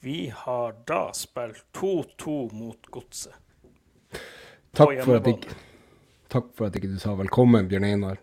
[0.00, 3.34] Vi har da spilt 2-2 mot Godset.
[4.76, 5.00] Takk
[6.28, 8.20] takk for at ikke du sa velkommen, Bjørn Einar.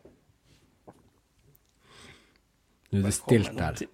[2.94, 3.80] Nå er det stilt her.
[3.82, 3.90] Til,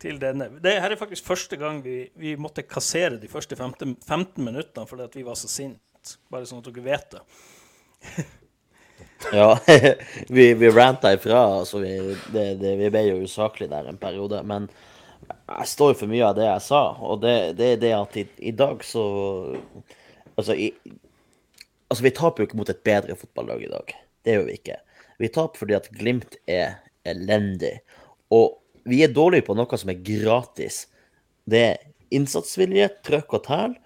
[0.00, 0.48] til denne.
[0.64, 4.88] Det her er faktisk første gang vi, vi måtte kassere de første 15, 15 minuttene
[4.88, 6.16] fordi at vi var så sinte.
[6.32, 7.24] Bare sånn at dere vet det.
[9.36, 9.50] ja,
[10.38, 11.42] vi, vi ranta ifra.
[11.58, 11.92] Altså vi,
[12.32, 14.40] det, det, vi ble jo usaklige der en periode.
[14.46, 14.70] Men
[15.28, 16.82] jeg står for mye av det jeg sa.
[17.06, 19.04] Og det, det er det at i, i, dag så
[20.38, 20.70] Altså, i,
[21.90, 23.92] altså vi taper jo ikke mot et bedre fotballag i dag.
[24.24, 24.76] Det gjør vi ikke.
[25.20, 27.74] Vi taper fordi at Glimt er elendig.
[28.32, 28.56] Og
[28.88, 30.86] vi er dårlige på noe som er gratis.
[31.44, 31.82] Det er
[32.14, 33.76] innsatsvilje, trøkk og tæl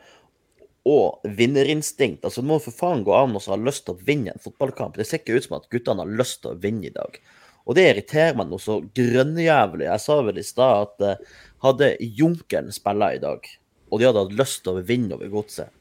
[0.85, 2.23] og vinnerinstinkt.
[2.23, 4.99] Altså, det må for faen gå an å ha lyst til å vinne en fotballkamp.
[5.01, 7.19] Det ser ikke ut som at guttene har lyst til å vinne i dag.
[7.65, 9.87] Og det irriterer meg noe så grønnjævlig.
[9.89, 13.47] Jeg sa vel i stad at uh, hadde Junkeren spilla i dag,
[13.89, 15.73] og de hadde hatt lyst til å vinne over godset,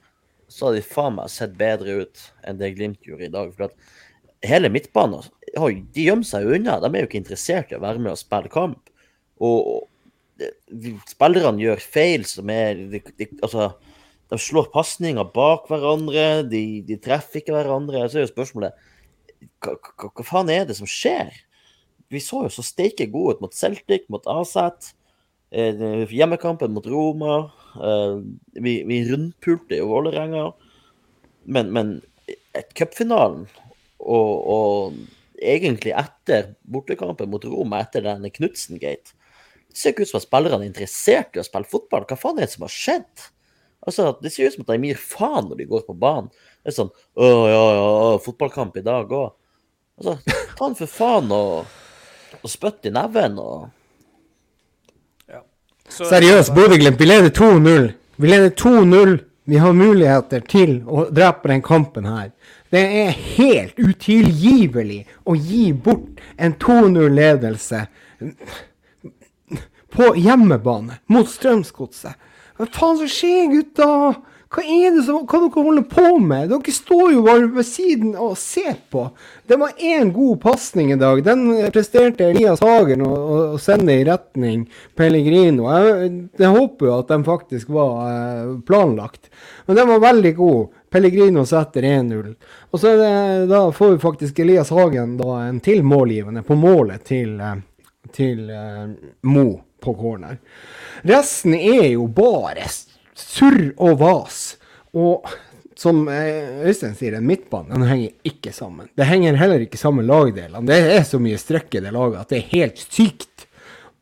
[0.48, 3.52] så hadde de faen meg sett bedre ut enn det Glimt gjorde i dag.
[3.56, 6.80] For at hele midtbanen de gjemmer seg jo unna.
[6.82, 8.92] De er jo ikke interessert i å være med og spille kamp.
[9.44, 9.90] Og,
[11.10, 13.72] spillerne gjør feil som er de, de, Altså,
[14.32, 18.06] de slår pasninger bak hverandre, de, de, treffer ikke hverandre.
[18.10, 18.78] Så er jo spørsmålet
[19.64, 21.34] hva, hva, hva, faen er det som skjer?
[22.14, 24.94] Vi så jo så steike gode ut mot Celtic, mot Aset.
[25.54, 27.40] Eh, hjemmekampen mot Roma.
[27.78, 28.16] Eh,
[28.62, 30.48] vi, vi rundpulte jo Vålerenga.
[31.44, 31.94] Men, men
[32.78, 33.48] cupfinalen
[34.00, 34.96] og, og
[35.44, 39.16] egentlig etter bortekampen mot Roma, etter denne Knutsen-gate.
[39.74, 42.06] Det ser ikke ut som at spillerne er interessert i å spille fotball.
[42.08, 43.28] Hva faen er det som har skjedd?
[43.84, 46.30] Altså, Det ser ut som at de gir faen når de går på banen.
[46.64, 47.88] Det er sånn Å, ja, ja,
[48.24, 49.34] fotballkamp i dag òg.
[50.00, 50.18] Altså,
[50.58, 51.74] ta den for faen og,
[52.44, 53.70] og spytt i neven og
[55.32, 55.42] ja.
[55.90, 57.92] Seriøst, Bodø-Glimt, vi leder 2-0.
[58.18, 59.18] Vi leder 2-0.
[59.46, 62.30] Vi har muligheter til å drepe den kampen her.
[62.72, 67.84] Det er helt utilgivelig å gi bort en 2-0-ledelse
[69.94, 72.16] på hjemmebane mot Strømsgodset.
[72.58, 73.90] Hva faen som skjer, gutta?
[74.54, 76.52] Hva er det som, hva dere holder på med?
[76.52, 79.08] Dere står jo bare ved siden og ser på.
[79.50, 81.24] Det var én god pasning i dag.
[81.26, 83.10] Den presterte Elias Hagen å,
[83.56, 85.66] å sende i retning Pellegrino.
[85.74, 89.32] Jeg, jeg håper jo at den faktisk var eh, planlagt.
[89.66, 90.80] Men den var veldig god.
[90.94, 92.32] Pellegrino setter 1-0.
[92.70, 93.12] Og så det,
[93.50, 97.58] da får vi faktisk Elias Hagen da en til målgivende på målet til, eh,
[98.14, 98.86] til uh,
[99.26, 99.48] Mo
[99.82, 100.38] på corner.
[101.02, 102.70] Resten er jo bare
[103.18, 104.42] surr og vas.
[104.94, 105.28] Og
[105.80, 108.90] som eh, Øystein sier, en midtbane den henger ikke sammen.
[108.96, 110.68] Det henger heller ikke sammen lagdelene.
[110.70, 113.48] Det er så mye strekk i det laget at det er helt sykt.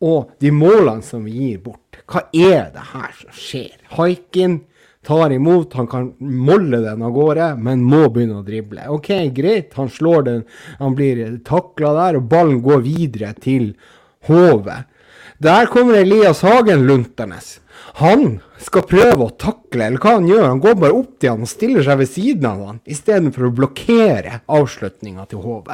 [0.01, 3.77] Og de målene som vi gir bort, hva er det her som skjer?
[3.95, 4.61] Haikin
[5.05, 8.85] tar imot, han kan molle den av gårde, men må begynne å drible.
[8.93, 10.43] OK, greit, han slår den,
[10.81, 13.71] han blir takla der, og ballen går videre til
[14.29, 14.83] Hove.
[15.41, 17.39] Der kommer Elias Hagen luntende.
[17.97, 20.43] Han skal prøve å takle, eller hva han gjør.
[20.47, 23.53] Han går bare opp til han og stiller seg ved siden av han, istedenfor å
[23.57, 25.71] blokkere avslutninga til HV.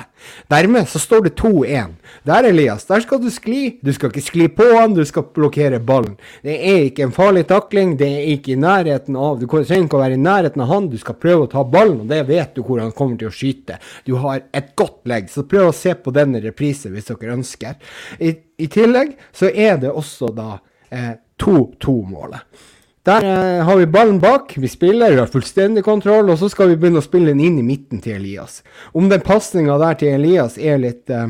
[0.51, 1.97] Dermed så står det 2-1.
[2.27, 3.77] Der, Elias, der skal du skli.
[3.83, 6.15] Du skal ikke skli på han, du skal blokkere ballen.
[6.45, 9.99] Det er ikke en farlig takling, det er ikke i nærheten av Du trenger ikke
[9.99, 12.55] å være i nærheten av han, du skal prøve å ta ballen, og det vet
[12.55, 13.81] du hvor han kommer til å skyte.
[14.07, 17.77] Du har et godt legg, så prøv å se på denne reprise hvis dere ønsker.
[18.19, 18.33] I,
[18.63, 20.49] i tillegg så er det også da
[20.89, 22.75] eh, 2-2-målet.
[23.07, 26.73] Der eh, har vi ballen bak, vi spiller, vi har fullstendig kontroll, og så skal
[26.73, 28.59] vi begynne å spille den inn i midten til Elias.
[28.91, 31.29] Om den pasninga der til Elias er litt eh,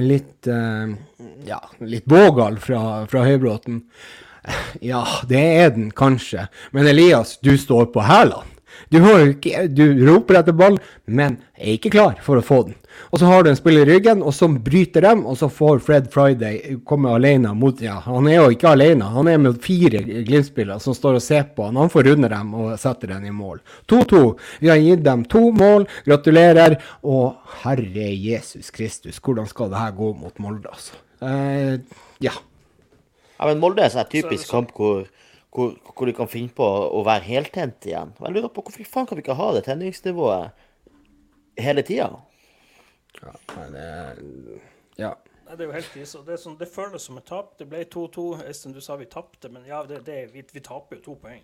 [0.00, 0.94] litt eh,
[1.44, 3.82] ja, litt vågal fra, fra Høybråten,
[4.92, 6.46] ja, det er den kanskje.
[6.72, 8.46] Men Elias, du står på hælene.
[8.90, 9.02] Du,
[9.68, 12.79] du, roper etter ball, men er ikke klar for å få den.
[13.10, 15.80] Og så har du en spiller i ryggen, og så bryter dem, og så får
[15.86, 20.02] Fred Friday komme alene mot Ja, han er jo ikke alene, han er med fire
[20.04, 21.78] Glimt-spillere som står og ser på han.
[21.80, 23.62] Han får runde dem og setter den i mål.
[23.90, 24.22] 2-2.
[24.62, 25.88] Vi har gitt dem to mål.
[26.06, 26.78] Gratulerer.
[27.02, 30.98] Og herre Jesus Kristus, hvordan skal det her gå mot Molde, altså?
[31.20, 31.80] Eh,
[32.24, 32.32] ja.
[33.40, 35.06] Ja, men Molde er en typisk kamp hvor,
[35.52, 38.14] hvor, hvor, de kan finne på å være heltent igjen.
[38.20, 40.52] Jeg lurer på Hvorfor faen kan vi ikke ha det tenningsnivået
[41.60, 42.12] hele tida?
[43.18, 43.34] Ja,
[43.72, 44.60] det
[44.98, 45.14] Ja.
[45.50, 46.20] Det er jo helt krise.
[46.26, 47.56] Det, sånn, det, føles som et tap.
[47.58, 48.44] Det ble 2-2.
[48.46, 51.42] Øystein, du sa vi tapte, men ja, det, det, vi, vi, taper jo to poeng.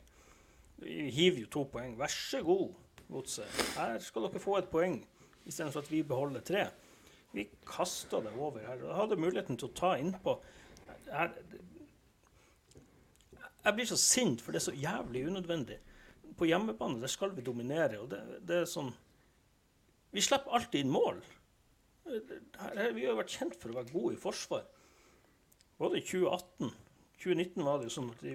[0.79, 1.97] Vi hiver jo to poeng.
[1.99, 2.69] Vær så god,
[3.11, 3.63] Godset.
[3.77, 5.01] Her skal dere få et poeng,
[5.47, 6.69] istedenfor at vi beholder tre.
[7.35, 8.79] Vi kasta det over her.
[8.83, 10.37] Jeg hadde muligheten til å ta innpå.
[11.07, 11.31] Jeg,
[13.67, 15.79] jeg blir så sint, for det er så jævlig unødvendig.
[16.39, 18.93] På hjemmebane der skal vi dominere, og det, det er sånn
[20.15, 21.19] Vi slipper alltid inn mål.
[22.07, 24.67] Vi har jo vært kjent for å være gode i forsvar.
[25.77, 26.75] Både i 2018
[27.17, 28.35] 2019 var det jo sånn at de,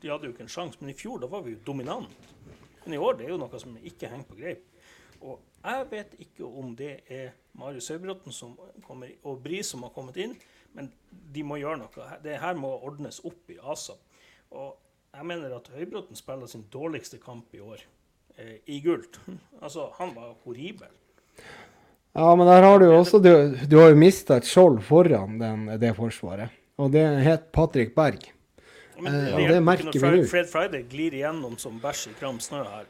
[0.00, 2.30] de hadde jo ikke en sjanse, men i fjor da var vi jo dominant.
[2.84, 4.64] Men i år det er jo noe som ikke henger på greip.
[5.26, 8.34] Og jeg vet ikke om det er Marius Høybråten
[9.26, 10.36] og Bri som har kommet inn,
[10.76, 12.08] men de må gjøre noe.
[12.24, 14.00] Det her må ordnes opp i ASAP.
[14.56, 14.76] Og
[15.16, 17.82] jeg mener at Høybråten spiller sin dårligste kamp i år,
[18.36, 19.18] eh, i gult.
[19.64, 20.92] altså, han var horribel.
[22.16, 23.30] Ja, men der har du jo også Du,
[23.68, 26.54] du har jo mista et skjold foran den, det forsvaret.
[26.80, 28.24] Og det het Patrick Berg.
[29.00, 30.22] Men det, eh, det merker vi nå.
[30.28, 32.86] Fred Friday glir igjennom som bæsj i kram snø her.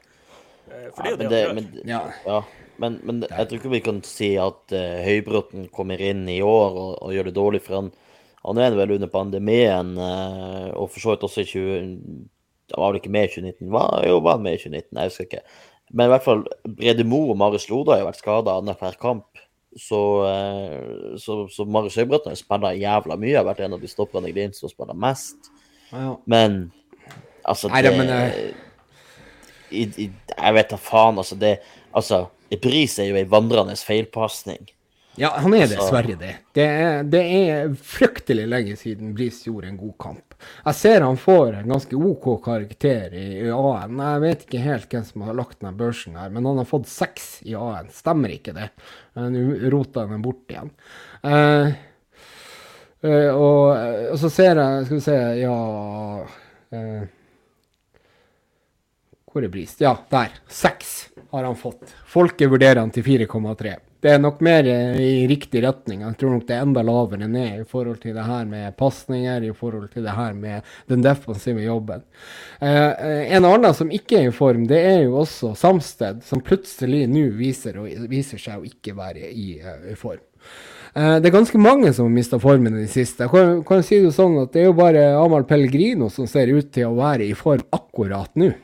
[0.71, 1.59] Eh, for det er jo det, det han gjør.
[1.59, 2.01] Men, ja.
[2.27, 2.41] ja.
[2.83, 6.75] Men, men, jeg tror ikke vi kan si at uh, Høybråten kommer inn i år
[6.77, 7.87] og, og, gjør det dårlig, for han,
[8.45, 12.27] han er vel under pandemien, uh, og for så vidt også i 20...
[12.75, 13.71] Han var vel ikke med i 2019?
[13.73, 14.99] Var, jo, var han med i 2019?
[14.99, 15.43] Jeg husker ikke.
[15.97, 19.41] Men i hvert fall Brede Mo og Marius Lode har jo vært skada annenhver kamp.
[19.77, 23.91] Så, uh, så, så Marius Høybråten har spilla jævla mye, har vært en av de
[23.91, 25.51] stopperne i Glimt som spiller mest.
[25.91, 26.15] Ja.
[26.29, 26.67] Men
[27.47, 28.11] altså det, men,
[29.71, 31.37] i, i, Jeg vet da faen, altså.
[31.41, 31.59] Det,
[31.97, 32.27] altså,
[32.63, 34.65] Bris er jo ei vandrende feilpasning.
[35.17, 36.33] Ja, han er dessverre det.
[36.57, 40.37] Det er, det er, fryktelig lenge siden Bris gjorde en god kamp.
[40.67, 43.97] Jeg ser han får en ganske OK karakter i, AN.
[44.03, 46.91] Jeg vet ikke helt hvem som har lagt ned børsen her, men han har fått
[46.93, 47.89] seks i AN.
[47.95, 48.71] Stemmer ikke det?
[49.17, 50.73] Nå rota han den bort igjen.
[51.25, 51.73] Uh,
[53.01, 53.63] uh, og,
[54.13, 55.55] og, så ser jeg Skal vi se Ja
[56.77, 57.07] uh,
[59.37, 59.75] hvor er Bris?
[59.85, 60.33] Ja, der.
[60.49, 61.91] Seks har han fått.
[62.09, 63.75] Folket vurderer han til 4,3.
[64.07, 66.05] Det er nok mer eh, i riktig retning.
[66.05, 69.49] Jeg tror nok det er enda lavere ned i forhold til det her med pasninger,
[69.49, 72.05] i forhold til det her med den defensive jobben.
[72.61, 76.45] Eh, eh en annen som ikke er i form, det er jo også Samsted, som
[76.45, 80.23] plutselig nå viser, viser, seg å ikke være i, uh, i form.
[80.97, 83.27] Det er ganske mange som har mista formen i det siste.
[83.27, 86.49] Jeg kan, kan si det sånn at det er jo bare Amahl Pellegrino som ser
[86.55, 88.55] ut til å være i form akkurat nå.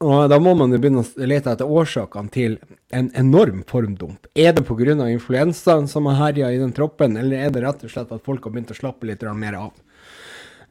[0.00, 2.56] Og Da må man jo begynne å lete etter årsakene til
[2.96, 4.30] en enorm formdump.
[4.34, 4.94] Er det pga.
[5.10, 8.44] influensaen som har herja i den troppen, eller er det rett og slett at folk
[8.44, 9.72] har begynt å slappe litt mer av?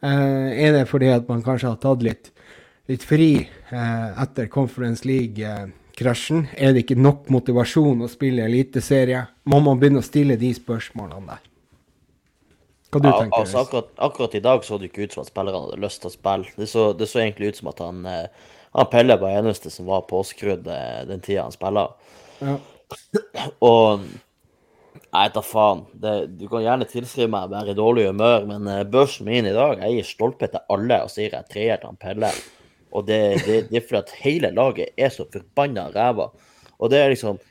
[0.02, 2.32] Eh, er det fordi at man kanskje har tatt litt,
[2.88, 6.48] litt fri eh, etter Conference League-krasjen?
[6.58, 9.28] Er det ikke nok motivasjon å spille eliteserie?
[9.46, 11.44] Må man begynne å stille de spørsmålene der?
[12.90, 15.30] Hva du ja, tenker altså, akkurat, akkurat, i dag så det ikke ut som at
[15.30, 16.56] spillerne hadde lyst til å spille.
[16.58, 19.88] Det så, det så egentlig ut som at han eh, han Pelle var eneste som
[19.90, 21.88] var påskrudd eh, den tida han spilla.
[22.40, 22.58] Ja.
[23.66, 24.06] Og
[25.10, 25.84] vet da faen.
[25.94, 29.48] Det, du kan gjerne tilskrive meg å være i dårlig humør, men uh, børsen min
[29.50, 32.30] i dag Jeg gir stolpe til alle og sier jeg treer til han Pelle.
[32.94, 36.30] Og det, det, det er fordi at hele laget er så forbanna ræva.
[36.78, 37.42] Og det er liksom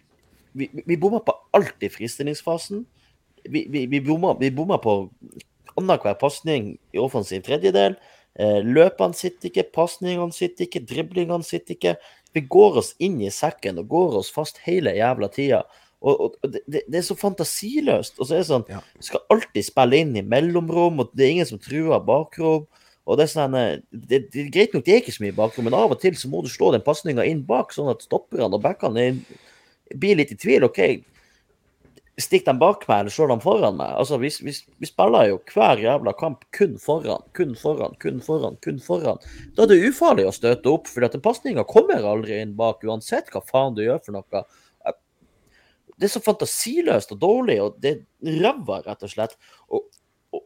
[0.58, 2.80] Vi, vi bomma på alt i fristillingsfasen.
[3.46, 4.94] Vi, vi, vi bomma på
[5.78, 7.94] annenhver pasning i offensiv tredjedel.
[8.38, 11.94] Eh, løpene sitter ikke, pasningene sitter ikke, driblingene sitter ikke.
[12.36, 15.62] Vi går oss inn i sekken og går oss fast hele jævla tida.
[15.98, 18.18] Og, og det, det, er så fantasiløst.
[18.18, 18.82] Og så er det sånn ja.
[19.02, 22.68] Skal alltid spille inn i mellomrom, og det er ingen som truer bakrom.
[23.08, 25.64] Og det er sånn det, det, er greit nok, det er ikke så mye bakrom,
[25.66, 28.50] men av og til så må du slå den pasninga inn bak, sånn at stopperne
[28.52, 29.06] og backene
[29.96, 30.66] blir litt i tvil.
[30.68, 31.00] OK,
[32.18, 33.92] Stikker dem bak meg, eller slår dem foran meg?
[33.94, 38.56] Altså, vi, vi, vi, spiller jo hver jævla kamp kun foran, kun foran, kun foran,
[38.64, 39.22] kun foran.
[39.54, 43.44] Da er det ufarlig å støte opp, for pasninga kommer aldri inn bak, uansett hva
[43.46, 44.42] faen du gjør for noe.
[45.98, 49.34] Det er så fantasiløst og dårlig, og det er rett og slett.
[49.74, 49.88] Og,
[50.34, 50.44] og,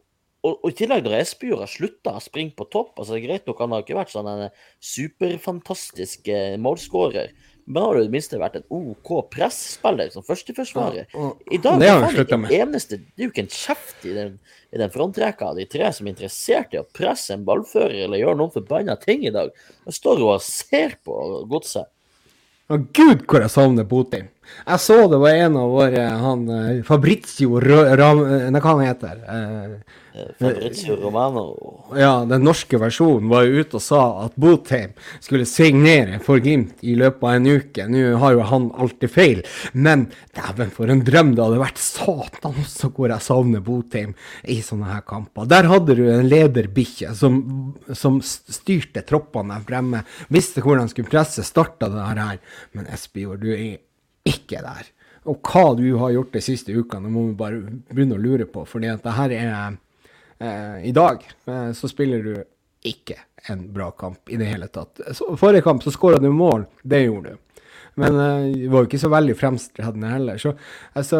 [0.49, 3.75] og, i tillegg, når Espejord har slutta å springe på topp altså Greit nok, han
[3.75, 4.47] har ikke vært sånn en
[4.81, 7.33] superfantastisk eh, målskårer.
[7.65, 11.07] Men har du i det minste vært en OK presspiller som førsteforsvarer.
[11.47, 14.33] I dag det er det ikke eneste Det er jo ikke en kjeft i den,
[14.75, 18.19] i den frontrekka av de tre som er interessert i å presse en ballfører eller
[18.19, 19.53] gjøre noen forbanna ting i dag.
[19.87, 21.15] De står og ser på
[21.51, 21.87] godset.
[22.71, 24.32] Å gud, hvor jeg savner Botheim.
[24.65, 28.23] Jeg så det var en av våre han eh, Fabrizio Ram...
[28.53, 29.99] Nei, hva han heter eh,
[30.39, 31.45] Fabrizio Romano.
[31.97, 36.83] Ja, den norske versjonen var jo ute og sa at Botheim skulle signere for Glimt
[36.85, 37.87] i løpet av en uke.
[37.89, 39.41] Nå har jo han alltid feil,
[39.73, 40.05] men
[40.37, 41.81] dæven for en drøm det hadde vært.
[41.81, 44.13] Satan også hvor jeg savner Botheim
[44.45, 45.49] i sånne her kamper.
[45.49, 47.41] Der hadde du en lederbikkje som,
[47.89, 52.37] som styrte troppene der fremme, visste hvordan han skulle presse, starta det her.
[52.77, 53.81] Men Espejord, du er
[54.27, 54.89] ikke der.
[55.29, 57.61] Og hva du har gjort de siste ukene, må vi bare
[57.93, 58.65] begynne å lure på.
[58.67, 59.53] fordi at det her er
[60.39, 62.33] eh, I dag eh, så spiller du
[62.83, 63.15] ikke
[63.47, 64.99] en bra kamp i det hele tatt.
[65.15, 67.39] Så, forrige kamp så skåra du mål, det gjorde du.
[67.95, 70.39] Men det var jo ikke så veldig fremstredende heller.
[70.41, 70.55] Så
[70.97, 71.19] altså,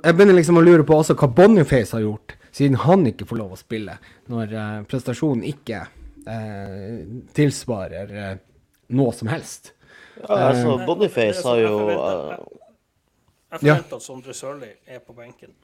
[0.00, 3.40] jeg begynner liksom å lure på også hva Boniface har gjort, siden han ikke får
[3.42, 3.98] lov å spille,
[4.32, 5.82] når uh, prestasjonen ikke
[6.24, 7.02] eh,
[7.36, 8.14] tilsvarer
[8.96, 9.75] noe som helst.
[10.22, 11.72] Ja, altså, Boniface har jo
[13.50, 15.54] Jeg forventer at Sondre Sørli er på benken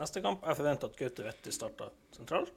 [0.00, 0.44] neste kamp.
[0.46, 2.52] Jeg forventer at Gaute Vetti starter sentralt.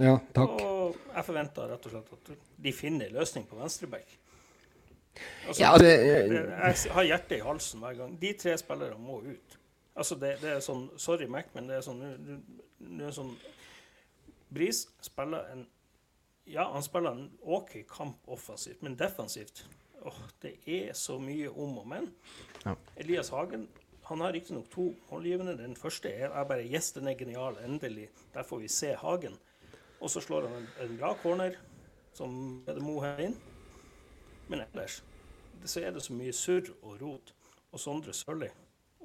[0.00, 0.56] Ja, takk.
[0.64, 2.30] Og jeg forventer rett og slett at
[2.64, 4.18] de finner en løsning på venstreback.
[5.46, 5.90] Altså, ja, det,
[6.32, 8.14] jeg har hjertet i halsen hver gang.
[8.20, 9.58] De tre spillerne må ut.
[9.92, 13.34] Altså, det, det er sånn Sorry, Mac, men det er sånn Nå er sånn
[14.52, 15.66] Bris spiller en
[16.48, 19.66] Ja, han spiller en OK kamp offensivt, men defensivt
[20.06, 22.10] åh, Det er så mye om og men.
[22.64, 22.74] Ja.
[22.96, 23.68] Elias Hagen
[24.02, 25.56] han har riktignok to målgivende.
[25.56, 27.56] Den første er, er bare Yes, den er genial.
[27.64, 28.08] Endelig.
[28.34, 29.38] Der får vi se Hagen.
[30.00, 31.54] Og så slår han en, en bra corner
[32.14, 32.32] som
[32.80, 33.36] Mo her inn.
[34.48, 35.04] Men ellers
[35.64, 37.34] så er det så mye surr og rot.
[37.72, 38.50] Og Sondre Sørli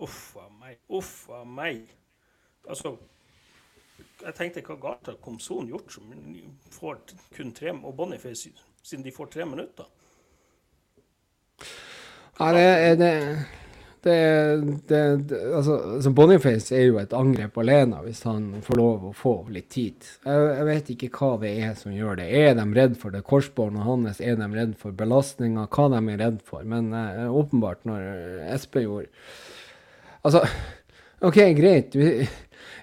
[0.04, 0.78] Uff a meg.
[0.90, 1.88] Uff a meg.
[2.70, 2.98] Altså
[4.22, 6.12] Jeg tenkte hva galt har Komson gjort som
[6.74, 7.00] får
[7.34, 8.52] kun tre Og Boniface,
[8.84, 9.86] siden de får tre minutter.
[12.38, 12.68] Ja, det,
[13.02, 13.14] det
[14.08, 15.00] det, det,
[15.56, 20.06] altså, Boniface er jo et angrep alene hvis han får lov å få litt tid.
[20.26, 22.28] Jeg, jeg, vet ikke hva det er som gjør det.
[22.30, 24.22] Er de redd for det korsbåndet hans?
[24.22, 25.68] Er de redd for belastninga?
[25.74, 26.64] Hva de er redd for?
[26.68, 28.08] Men uh, åpenbart, når
[28.54, 29.10] Espejord
[30.26, 30.42] Altså,
[31.24, 31.94] OK, greit.
[31.96, 32.26] Vi,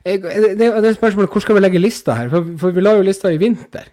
[0.04, 2.30] jeg, det, det er spørsmålet hvor skal vi legge lista her?
[2.32, 3.90] For, for vi la jo lista i vinter.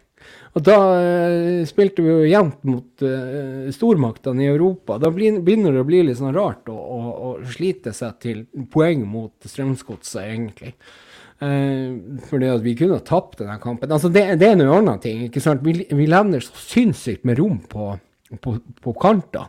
[0.52, 4.98] Og da uh, spilte vi jo jevnt mot uh, stormaktene i Europa.
[5.00, 8.44] Da begynner det å bli litt sånn rart å, å, å slite seg til
[8.74, 10.74] poeng mot Strømsgodset, egentlig.
[11.42, 13.94] Uh, fordi at vi kunne ha tapt denne kampen.
[13.96, 15.24] Altså, det, det er noe annet ting.
[15.30, 15.64] ikke sant?
[15.64, 17.94] Vi, vi levner så sinnssykt med rom på,
[18.44, 19.48] på, på kanter.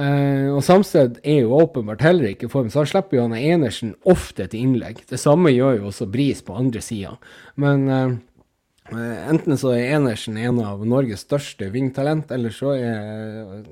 [0.00, 3.36] Uh, og Samsted er jo åpenbart heller ikke i form, så han slipper jo han
[3.36, 5.04] Enersen ofte til innlegg.
[5.12, 7.18] Det samme gjør jo også Bris på andre sida.
[7.60, 7.84] Men
[8.88, 13.64] enten så er Enersen en av Norges største vingtalent, eller så er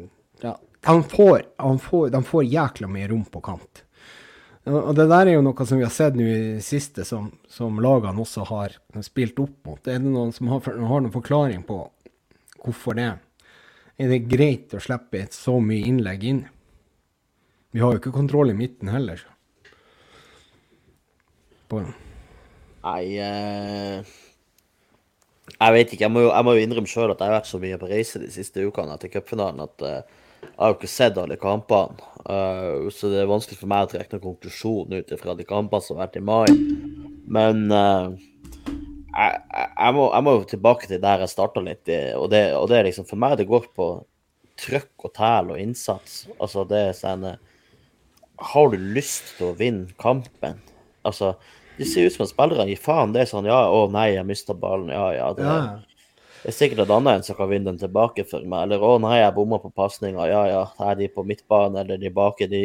[0.43, 0.55] ja,
[0.87, 3.85] han får, han får, de får jækla mye rom på kant.
[4.69, 7.31] Og det der er jo noe som vi har sett nå i det siste, som,
[7.49, 9.81] som lagene også har spilt opp mot.
[9.89, 11.81] Er det noen som har, har noen forklaring på
[12.61, 13.15] hvorfor det?
[13.99, 16.45] Er det greit å slippe et så mye innlegg inn?
[17.73, 19.25] Vi har jo ikke kontroll i midten heller.
[21.69, 21.83] På.
[22.85, 24.17] Nei eh
[25.57, 26.05] jeg vet ikke.
[26.05, 27.91] Jeg må jo, jeg må jo innrømme sjøl at jeg har vært så mye på
[27.91, 31.99] reise de siste ukene etter cupfinalen at uh, jeg har jo ikke sett alle kampene.
[32.29, 35.85] Uh, så det er vanskelig for meg å trekke noen konklusjon ut fra de kampene
[35.85, 36.47] som har vært i mai.
[37.39, 38.15] Men uh,
[38.69, 41.91] jeg, jeg, må, jeg, må, jo tilbake til der jeg starta litt.
[42.21, 43.91] Og det, og det er liksom for meg det går på
[44.59, 46.25] trøkk og tæl og innsats.
[46.39, 47.27] Altså det er sånn
[48.53, 50.61] Har du lyst til å vinne kampen?
[51.07, 51.35] Altså
[51.79, 53.13] det ser ut som at spillerne gir faen.
[53.15, 54.91] Det er sånn ja, å nei, jeg mista ballen.
[54.91, 55.29] Ja, ja.
[55.37, 56.23] Det, ja.
[56.43, 58.67] det er sikkert et annet en som kan vinne den tilbake for meg.
[58.67, 60.27] Eller å nei, jeg bomma på pasninga.
[60.31, 60.65] Ja, ja.
[60.91, 62.63] Er de på midtbane eller de bak, de,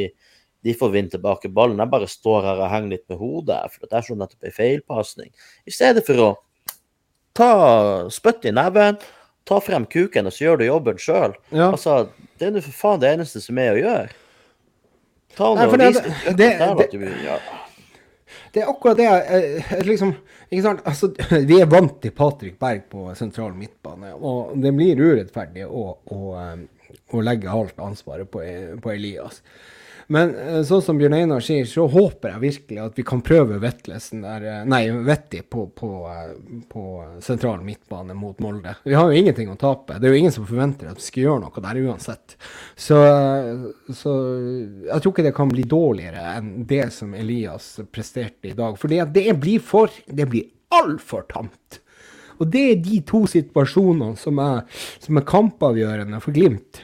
[0.66, 1.82] de får vinne tilbake ballen.
[1.84, 4.56] Jeg bare står her og henger litt med hodet, for det er så nettopp ei
[4.56, 5.30] feilpasning.
[5.70, 6.32] I stedet for å
[7.38, 7.52] ta
[8.14, 8.98] spytt i neven,
[9.46, 11.38] ta frem kuken, og så gjør du jobben sjøl.
[11.52, 11.70] Ja.
[11.70, 12.08] Altså,
[12.40, 14.14] det er nå for faen det eneste som er å gjøre.
[15.38, 16.50] Ta nå og vis det, det,
[16.94, 17.38] det, ja.
[18.54, 20.12] Det er akkurat det jeg, liksom,
[20.52, 20.82] ikke sant?
[20.86, 21.10] Altså,
[21.50, 26.20] Vi er vant til Patrick Berg på sentral midtbane, og det blir urettferdig å, å,
[26.38, 28.44] eh, å legge alt ansvaret på,
[28.84, 29.42] på Elias.
[30.08, 33.60] Men eh, sånn som Bjørn Einar sier, så håper jeg virkelig at vi kan prøve
[33.64, 36.34] Vetlesen der, eh, nei, Vetti på, på, eh,
[36.70, 36.84] på,
[37.24, 38.76] sentral midtbane mot Molde.
[38.84, 40.00] Vi har jo ingenting å tape.
[40.00, 42.38] Det er jo ingen som forventer at vi skal gjøre noe der uansett.
[42.76, 42.98] Så,
[43.94, 44.16] så
[44.90, 48.76] jeg tror ikke det kan bli dårligere enn det som Elias presterte i dag.
[48.80, 51.80] For det blir for Det blir altfor tamt.
[52.42, 54.66] Og det er de to situasjonene som er,
[55.00, 56.84] som er kampavgjørende for Glimt.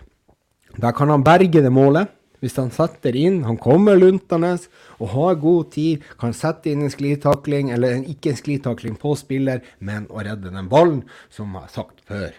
[0.79, 2.13] Der kan han berge det målet.
[2.39, 4.55] Hvis han setter inn, han kommer luntende
[4.99, 9.13] og har god tid, kan sette inn en sklitakling, eller en, ikke en sklitakling på
[9.19, 11.03] spiller, men å redde den ballen,
[11.33, 12.35] som jeg har sagt før.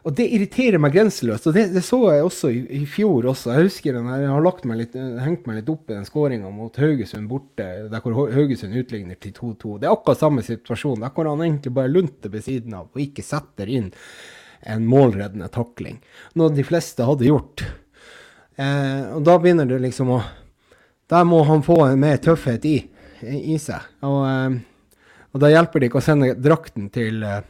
[0.00, 1.50] Og det irriterer meg grenseløst.
[1.50, 3.52] Og det, det så jeg også i, i, fjor også.
[3.52, 6.52] Jeg husker den, her, jeg har meg litt, hengt meg litt opp i den skåringa
[6.54, 9.76] mot Haugesund borte, der hvor Haugesund utligner til 2-2.
[9.82, 11.02] Det er akkurat samme situasjon.
[11.04, 13.92] Der hvor han egentlig bare lunter ved siden av og ikke setter inn
[14.60, 16.00] en målreddende takling.
[16.36, 17.64] Noe de fleste hadde gjort.
[18.56, 20.20] Eh, og da begynner du liksom å
[21.10, 22.76] Der må han få mer tøffhet i,
[23.26, 23.82] i seg.
[24.06, 24.60] Og, eh,
[25.32, 27.40] og, da hjelper det ikke å sende drakten til, eh,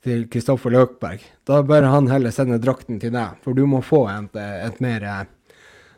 [0.00, 1.20] til Kristoffer Løkberg.
[1.44, 5.04] Da bør han heller sende drakten til deg, for du må få et, et mer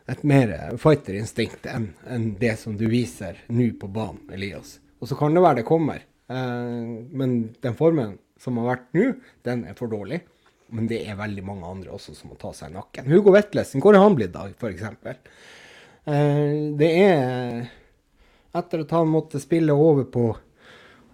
[0.05, 4.77] et mer fighterinstinkt enn en det som du viser nå på banen, Elias.
[5.01, 6.03] Og så kan det være det kommer.
[6.29, 9.11] Eh, men den formen som har vært nå,
[9.45, 10.21] den er for dårlig.
[10.73, 13.09] Men det er veldig mange andre også som må ta seg i nakken.
[13.11, 15.19] Hugo Vetlesen, hvor er han blitt da, f.eks.?
[16.05, 17.65] Eh, det er
[18.55, 20.29] Etter at han måtte spille over på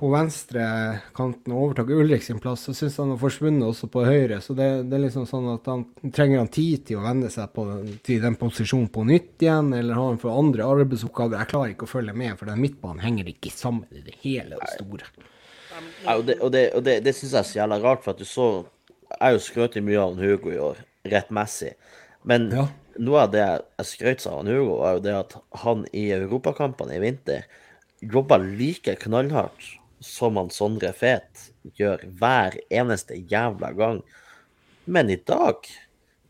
[0.02, 4.40] på venstrekanten og overta Ulrik sin plass, så syns han har forsvunnet også på høyre.
[4.42, 7.52] Så det, det, er liksom sånn at han trenger han tid til å venne seg
[7.54, 7.68] på,
[8.02, 11.38] til den posisjonen på nytt igjen, eller har han for andre arbeidsoppgaver.
[11.38, 14.58] Jeg klarer ikke å følge med, for den midtbanen henger ikke sammen i det hele
[14.58, 15.12] og store.
[16.02, 18.26] Ja, og det, og det, det, det syns jeg er så jævla rart, for at
[18.26, 18.50] du så
[19.18, 20.80] Jeg jo skrøt mye av Hugo i år,
[21.12, 21.74] rettmessig.
[22.28, 22.68] Men ja.
[23.02, 27.04] noe av det jeg skrøt av Hugo, var jo det at han i europakampene i
[27.04, 27.46] vinter
[28.02, 34.02] jobba like knallhardt som han Sondre Fet gjør hver eneste jævla gang.
[34.90, 35.68] Men i dag,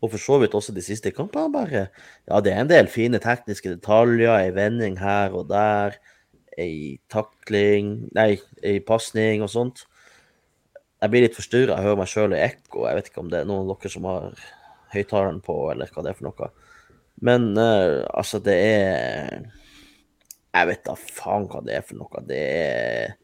[0.02, 1.86] og for så vidt også de siste kampene, bare
[2.28, 5.96] Ja, det er en del fine tekniske detaljer, ei vending her og der,
[6.58, 9.86] ei takling Nei, ei pasning og sånt.
[11.02, 12.84] Jeg blir litt forstyrra, jeg hører meg sjøl i ekko.
[12.86, 14.44] Jeg vet ikke om det er noen av dere som har
[14.92, 16.50] høyttaleren på, eller hva det er for noe.
[17.26, 19.42] Men uh, altså, det er
[20.52, 22.22] Jeg vet da faen hva det er for noe.
[22.28, 23.18] Det er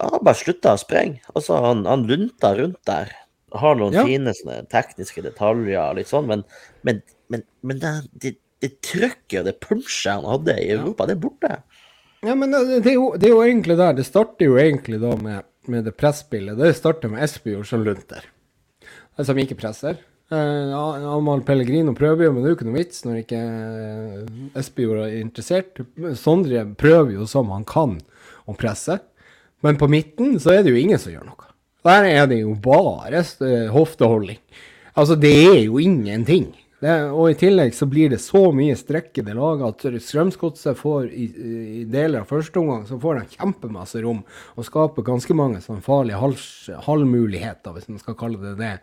[0.00, 1.20] han bare slutta å sprenge.
[1.34, 3.12] Altså, han, han lunter rundt der.
[3.56, 4.04] Har noen ja.
[4.08, 6.42] fine sånne, tekniske detaljer, litt sånn, men,
[6.86, 7.02] men,
[7.32, 7.92] men, men det,
[8.24, 8.32] det,
[8.64, 11.58] det trykket og det punchet han hadde i Europa, det er borte.
[12.26, 13.94] Ja, men det, det, er jo, det, er jo, egentlig der.
[13.96, 16.58] Det starter jo egentlig da med, med det presspillet.
[16.58, 18.26] Det starter med Espejord som lunter,
[19.18, 19.98] som ikke presser.
[20.26, 24.30] Eh, Amal Pellegrino prøver jo, men det er jo ikke noe vits når ikke eh,
[24.58, 25.82] Espejord er interessert.
[26.18, 27.98] Sondre prøver jo som han kan
[28.46, 28.98] å presse.
[29.64, 31.52] Men på midten så er det jo ingen som gjør noe.
[31.86, 33.22] Der er det jo bare
[33.70, 34.40] hofteholding.
[34.96, 36.48] Altså, det er jo ingenting.
[36.76, 40.76] Det, og i tillegg så blir det så mye strekk i det laget at Strømsgodset
[40.76, 44.20] får i, i, deler av første omgang så får de kjempemasse rom
[44.52, 46.42] og skaper ganske mange sånn farlige halv,
[46.84, 48.74] halvmuligheter, hvis man skal kalle det det,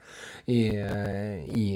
[0.49, 1.67] i, i,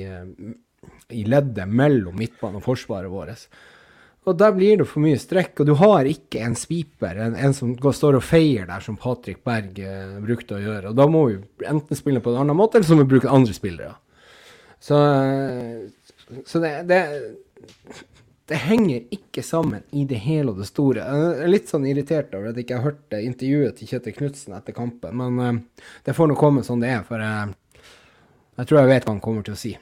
[1.14, 3.46] i leddet mellom midtbanen og forsvaret vårt.
[4.28, 7.54] Og der blir det for mye strekk, og du har ikke en sweeper, en, en
[7.56, 10.90] som går, står og feier der, som Patrick Berg eh, brukte å gjøre.
[10.92, 11.38] Og da må vi
[11.70, 13.94] enten spille på en annen måte, eller så må vi bruke andre spillere.
[14.84, 14.98] Så,
[16.46, 17.02] så det, det,
[18.48, 21.04] det henger ikke sammen i det hele og det store.
[21.04, 24.56] Jeg er litt sånn irritert over at jeg ikke har hørt intervjuet til Kjetil Knutsen
[24.58, 27.56] etter kampen, men uh, det får nå komme sånn det er, for jeg,
[28.60, 29.74] jeg tror jeg vet hva han kommer til å si.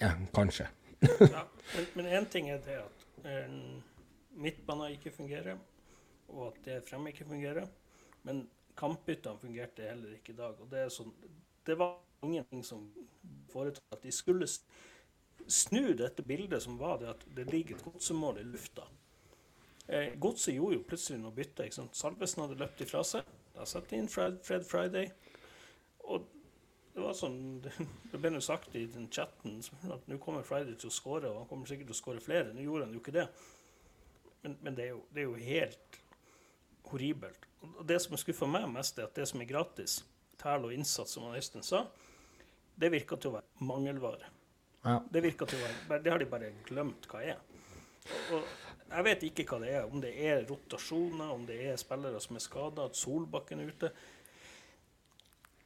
[0.00, 0.68] Ja, kanskje.
[1.20, 1.46] ja.
[1.94, 3.54] Men én ting er det at eh,
[4.38, 5.56] midtbanen ikke fungerer,
[6.28, 7.66] og at det fremme ikke fungerer.
[8.26, 8.44] Men
[8.78, 10.60] kampbyttene fungerte heller ikke i dag.
[10.60, 11.12] Og det, er sånn,
[11.66, 12.86] det var ingenting som
[13.52, 14.48] foretok at de skulle
[15.46, 18.86] snu dette bildet som var det at det ligger et godsemål i lufta.
[19.88, 21.68] Eh, Godset gjorde jo plutselig noe bytte.
[21.94, 23.26] Salvesen hadde løpt ifra seg.
[23.54, 25.12] Da satte de inn Fred, Fred Friday.
[26.10, 26.26] Og
[26.96, 27.60] det var sånn,
[28.10, 29.60] det ble jo sagt i den chatten
[29.92, 32.54] at nå kommer Friday til å skåre, og han kommer sikkert til å skåre flere.
[32.56, 33.28] Nå gjorde han jo ikke det.
[34.42, 36.00] Men, men det, er jo, det, er jo, helt
[36.90, 37.46] horribelt.
[37.66, 40.00] Og det som skuffer meg mest, er at det som er gratis,
[40.38, 41.86] tæl og innsats, som Øystein sa,
[42.76, 44.30] det virker til å være mangelvare.
[44.86, 45.00] Ja.
[45.10, 47.40] Det virker til å være, det har de bare glemt hva er.
[48.34, 48.44] Og,
[48.86, 52.38] jeg vet ikke hva det er, om det er rotasjoner, om det er spillere som
[52.38, 53.90] er skada, at Solbakken er ute.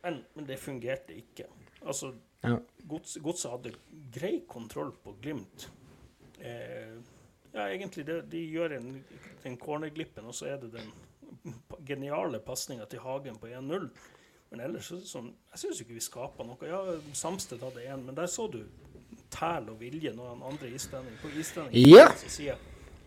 [0.00, 1.50] Men, men det fungerte ikke.
[1.84, 2.56] Altså, ja.
[2.88, 3.74] Godset gods hadde
[4.14, 5.66] grei kontroll på Glimt.
[6.40, 6.96] Eh,
[7.52, 8.94] ja, egentlig, det, de gjør en,
[9.42, 10.88] den cornerglippen, og så er det den
[11.86, 13.90] geniale pasninga til Hagen på 1-0.
[14.50, 16.58] Men ellers så sånn Jeg syns ikke vi skaper noe.
[16.66, 16.80] Ja,
[17.14, 18.64] Samsted hadde én, men der så du
[19.30, 22.08] tæl og vilje når han andre islending på islending ja.
[22.26, 22.56] side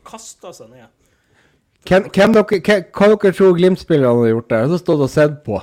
[0.07, 0.87] kasta seg ned.
[1.87, 4.67] Hvem, hvem dere, hva dere tror Glimt-spillerne hadde gjort der?
[4.71, 5.59] Så stått og sett på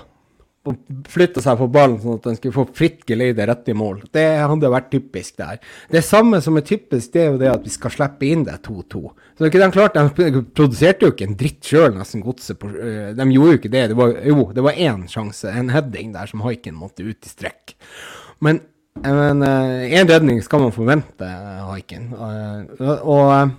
[1.09, 4.03] flytta seg på ballen sånn at den skulle få fritt geleide rett i mål.
[4.13, 5.61] Det hadde vært typisk der.
[5.89, 8.59] Det samme som er typisk, det er jo det at vi skal slippe inn det
[8.67, 9.01] 2-2.
[9.39, 12.67] Så ikke de klarte, de produserte jo ikke en dritt sjøl, nesten godset.
[12.69, 13.87] Eh, de gjorde jo ikke det.
[13.93, 17.33] det var, jo, det var én sjanse, en heading der som haiken måtte ut i
[17.33, 17.73] strekk.
[18.45, 18.61] Men
[19.01, 21.31] én eh, redning skal man forvente,
[21.71, 22.13] haiken.
[22.21, 23.57] Og, og,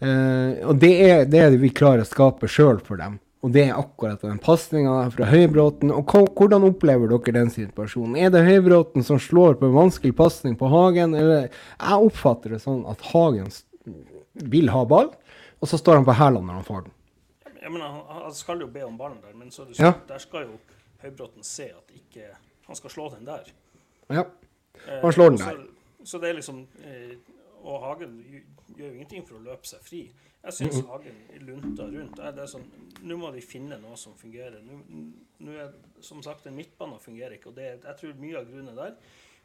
[0.00, 3.20] og det, er, det er det vi klarer å skape sjøl for dem.
[3.44, 5.90] Og det er akkurat den pasninga fra Høybråten.
[5.92, 8.16] Og hvordan opplever dere den situasjonen?
[8.16, 12.62] Er det Høybråten som slår på en vanskelig pasning på Hagen, eller Jeg oppfatter det
[12.64, 13.52] sånn at Hagen
[14.34, 15.12] vil ha ball,
[15.60, 16.94] og så står han på hælene når han får den.
[17.60, 19.92] Jeg mener, han skal jo be om ballen der, men så det sånn, ja.
[20.08, 20.58] der skal jo
[21.04, 22.32] Høybråten se at ikke
[22.64, 23.52] han skal slå den der.
[24.08, 24.24] Ja.
[24.88, 25.64] Eh, Han slår den der.
[26.04, 27.16] Så det er liksom eh,
[27.64, 28.18] Og Hagen
[28.76, 30.02] gjør jo ingenting for å løpe seg fri.
[30.44, 32.18] Jeg syns Hagen lunter rundt.
[32.20, 32.64] Er- det er sånn,
[33.04, 34.60] Nå må de finne noe som fungerer.
[34.62, 35.12] Nå-
[35.44, 38.46] Nå er som sagt den midtbanen fungerer ikke, og det, er- jeg tror mye av
[38.48, 38.94] grunnen der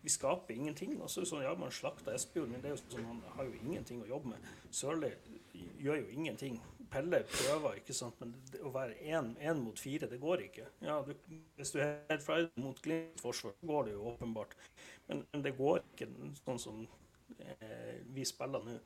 [0.01, 1.01] vi skaper ingenting.
[1.01, 3.21] Og så er det sånn, ja, Man slakter Espejord, men det er jo sånn, han
[3.35, 4.39] har jo ingenting å jobbe med.
[4.71, 5.11] Sørli
[5.79, 6.59] gjør jo ingenting.
[6.89, 10.65] Pelle prøver, ikke sant, men det, å være én mot fire, det går ikke.
[10.81, 11.13] Ja, du,
[11.57, 14.55] Hvis du er helt fra mot Glimt forsvar, går det jo åpenbart.
[15.07, 16.07] Men, men det går ikke
[16.45, 16.87] sånn som
[17.39, 18.79] eh, vi spiller nå.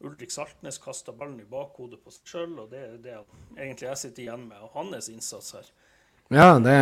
[0.00, 3.16] Ulrik Saltnes kasta ballen i bakhodet på seg sjøl, og det er det
[3.58, 5.66] egentlig jeg sitter igjen med, og hans innsats her.
[6.32, 6.76] Ja, det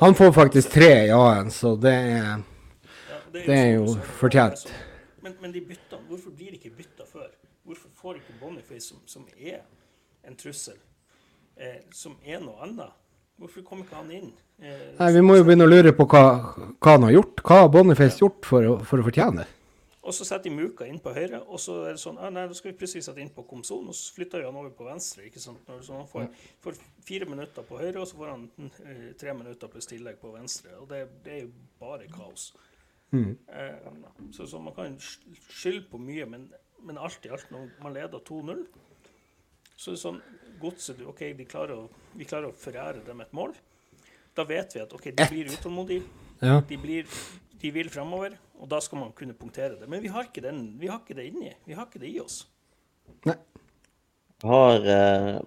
[0.00, 2.40] Han får faktisk tre i A-en, så det er
[3.10, 4.64] Ja, Det er jo er jo fortjent.
[5.22, 7.28] Men, men de byttene, hvorfor blir de ikke bytta før?
[7.64, 9.60] Hvorfor får ikke Boniface, som, som er
[10.26, 10.78] en trussel,
[11.56, 12.90] eh, som er noe annet?
[13.38, 14.32] Hvorfor kom ikke han inn?
[14.58, 16.24] Eh, Nei, Vi må jo begynne å lure på hva,
[16.80, 17.44] hva han har gjort.
[17.46, 19.48] Hva har Boniface gjort for å, for å fortjene det?
[20.00, 22.46] Og så setter de Muka inn på høyre, og så er det sånn ah, Nei,
[22.48, 24.86] da skal vi plutselig sette inn på Komson, og så flytter vi han over på
[24.86, 25.26] venstre.
[25.28, 25.68] ikke sant?
[25.84, 26.30] Så han får,
[26.64, 30.32] får fire minutter på høyre, og så får han eh, tre minutter pluss tillegg på
[30.32, 30.72] venstre.
[30.80, 32.48] Og det, det er jo bare kaos.
[33.12, 33.90] Eh,
[34.32, 36.48] så, så man kan skylde på mye, men,
[36.86, 38.64] men alt i alt, når man leder 2-0,
[39.76, 40.22] så er det sånn
[40.60, 43.54] Godset du, OK, de klarer å, vi klarer å forære dem et mål.
[44.36, 46.04] Da vet vi at OK, de blir utålmodige.
[46.40, 46.58] Ja.
[46.68, 47.08] De, blir,
[47.62, 49.88] de vil fremover, og da skal man kunne punktere det.
[49.88, 51.52] Men vi har ikke, den, vi har ikke det inni.
[51.64, 52.42] Vi har ikke det i oss.
[53.26, 53.36] Nei.
[54.44, 55.38] har eh,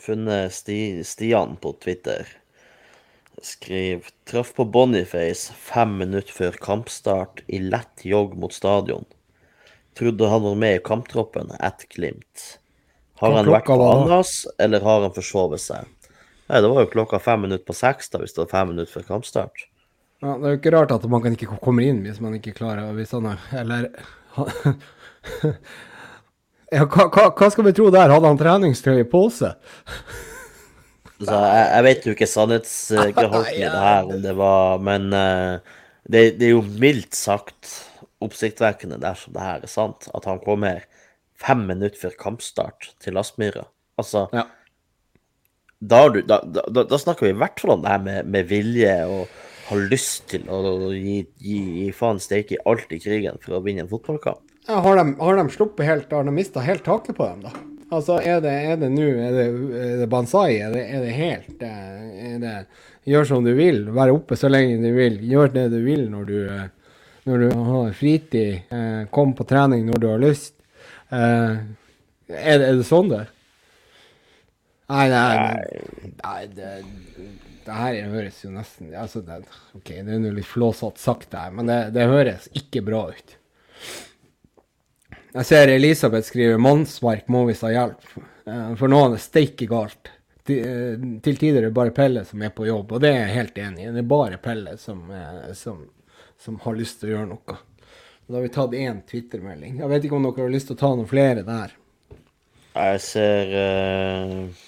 [0.00, 2.28] funnet Sti, Stian på Twitter.
[3.44, 9.04] Skriv Traff på Boniface fem minutter før kampstart i lett jogg mot stadion.
[9.96, 12.58] Trodde han var med i kamptroppen at Glimt.
[13.16, 14.24] Har han vært på var
[14.60, 15.88] eller har han forsovet seg?
[16.46, 18.92] Nei, det var jo klokka fem minutter på seks da, hvis det var fem minutter
[18.92, 19.64] før kampstart.
[20.26, 22.54] Ja, det er jo ikke rart at man kan ikke komme inn hvis man ikke
[22.56, 23.86] klarer hvis han er Eller
[26.74, 28.10] Ja, hva, hva, skal vi tro der?
[28.10, 29.52] Hadde han treningstøy i pose?
[31.16, 35.76] Så jeg, jeg vet jo ikke sannhetsgehalten i det her, om det var Men uh,
[36.10, 37.70] det, det er jo mildt sagt
[38.24, 40.82] oppsiktsvekkende dersom det her er sant, at han kommer
[41.36, 43.66] fem minutter før kampstart til Aspmyra.
[44.00, 44.46] Altså, Ja.
[45.84, 48.94] da, da, da- da snakker vi i hvert fall om det her med, med vilje
[49.04, 49.28] og
[49.66, 50.60] ha lyst til å
[50.94, 54.42] gi, gi, gi faen steike i alt i krigen for å vinne en fotballkamp.
[54.66, 57.52] Ja, har, de, har de sluppet helt Har de mista helt taket på dem, da?
[57.94, 59.44] Altså, er det er nå Er det,
[59.78, 60.56] er det Banzai?
[60.58, 62.54] Er det, er det helt eh, er det,
[63.06, 63.84] Gjør som du vil.
[63.94, 65.20] Være oppe så lenge du vil.
[65.22, 66.96] Gjør det du vil når du, eh,
[67.30, 68.64] når du har fritid.
[68.74, 70.56] Eh, kom på trening når du har lyst.
[71.14, 71.60] Er,
[72.26, 73.28] det, er det sånn det er?
[74.90, 76.72] Nei, nei, nei det,
[77.66, 79.40] det her høres jo nesten altså det,
[79.76, 83.08] OK, det er nå litt flåsete sagt, det her, men det, det høres ikke bra
[83.12, 83.36] ut.
[85.36, 88.06] Jeg ser Elisabeth skriver 'mannsmark må visst ha hjelp',
[88.48, 90.12] eh, for nå er det steike galt.
[90.46, 93.26] Til, eh, til tider er det bare Pelle som er på jobb, og det er
[93.26, 93.92] jeg helt enig i.
[93.92, 95.82] Det er bare Pelle som, eh, som,
[96.38, 97.58] som har lyst til å gjøre noe.
[98.26, 99.80] Da har vi tatt én Twitter-melding.
[99.82, 101.74] Jeg vet ikke om dere har lyst til å ta noen flere der.
[102.76, 104.64] Jeg ser eh,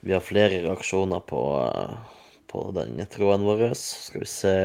[0.00, 1.42] Vi har flere reaksjoner på,
[2.50, 3.70] på den tråden vår.
[3.78, 4.56] Skal vi se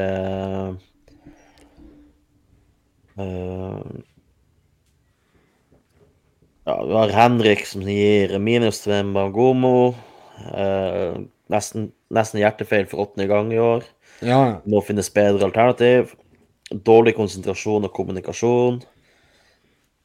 [3.14, 3.82] Eh,
[6.64, 9.94] Ja, vi har Henrik som gir minus til Mbangomo.
[10.48, 11.18] Eh,
[11.52, 13.84] nesten, nesten hjertefeil for åttende gang i år.
[14.24, 16.14] Ja, Må finnes bedre alternativ.
[16.72, 18.80] Dårlig konsentrasjon og kommunikasjon.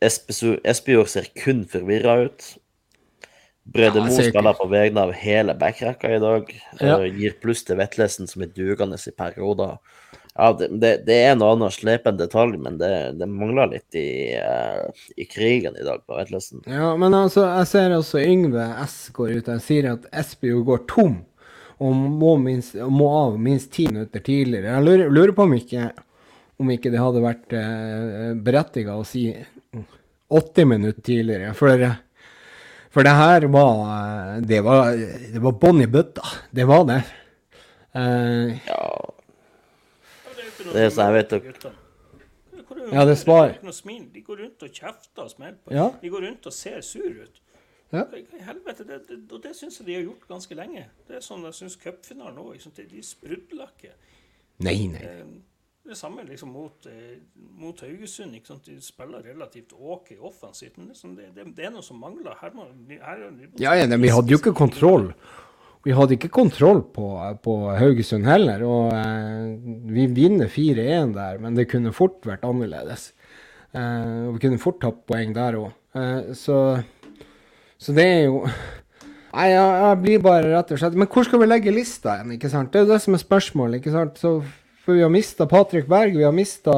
[0.04, 2.50] Espejord ser kun forvirra ut.
[3.73, 6.51] Brede Mo jeg spiller på vegne av hele backrekka i dag.
[6.79, 6.97] Ja.
[6.97, 9.77] Eh, gir pluss til Vetlesen, som er dugende i perioder.
[10.39, 14.36] Ja, det, det, det er en annen slepen detalj, men det, det mangler litt i,
[14.39, 16.63] eh, i krigen i dag på Vetlesen.
[16.69, 20.86] Ja, men altså, jeg ser også Yngve S går ut og sier at Espejord går
[20.89, 21.17] tom
[21.79, 24.73] og må, minst, må av minst ti minutter tidligere.
[24.73, 25.89] Jeg lurer, lurer på om ikke,
[26.60, 29.29] om ikke det hadde vært eh, berettiget å si
[30.29, 31.53] 80 minutter tidligere.
[31.58, 31.86] For,
[32.89, 34.91] for det her var Det var,
[35.34, 36.23] det var bånn i bøtta.
[36.54, 37.02] Det var det.
[37.95, 38.82] Uh, Ja,
[40.60, 41.75] Ja, det er sånn, jeg vet er-
[42.91, 43.54] Ja, det er svar.
[44.13, 45.71] De går rundt og kjefter og smeller på.
[45.73, 45.89] Ja.
[46.02, 47.39] De går rundt og ser sur ut.
[47.91, 48.04] Ja.
[48.45, 48.84] Helvete?
[48.86, 50.86] Det, det, og det syns jeg de har gjort ganske lenge.
[51.08, 52.52] Det er sånn jeg syns cupfinalen òg.
[52.54, 53.93] Liksom, de- sprudler ikke.
[54.60, 55.02] nei, nei.
[55.02, 55.23] Eh,
[55.89, 57.17] Det samme liksom mot, eh,
[57.58, 58.36] mot Haugesund.
[58.38, 58.65] Ikke sant?
[58.69, 60.78] De spiller relativt OK offensivt.
[60.78, 62.36] Men liksom det, det, det er noe som mangler.
[62.41, 63.23] Her må, her,
[63.58, 65.10] Ja, ja, vi hadde jo ikke kontroll.
[65.88, 67.08] Vi hadde ikke kontroll på,
[67.41, 69.54] på Haugesund heller, og eh,
[69.89, 73.13] vi vinner 4-1 der, men det kunne fort vært annerledes.
[73.71, 75.71] Eh, og vi kunne fort tatt poeng der òg.
[75.95, 76.60] Eh, så,
[77.80, 78.43] så det er jo
[79.30, 82.32] Nei, jeg, jeg blir bare rett og slett Men hvor skal vi legge lista igjen,
[82.34, 82.71] ikke sant?
[82.73, 84.17] Det er jo det som er spørsmålet, ikke sant?
[84.21, 84.32] Så,
[84.89, 86.71] for vi har mista Patrick Berg, vi har mista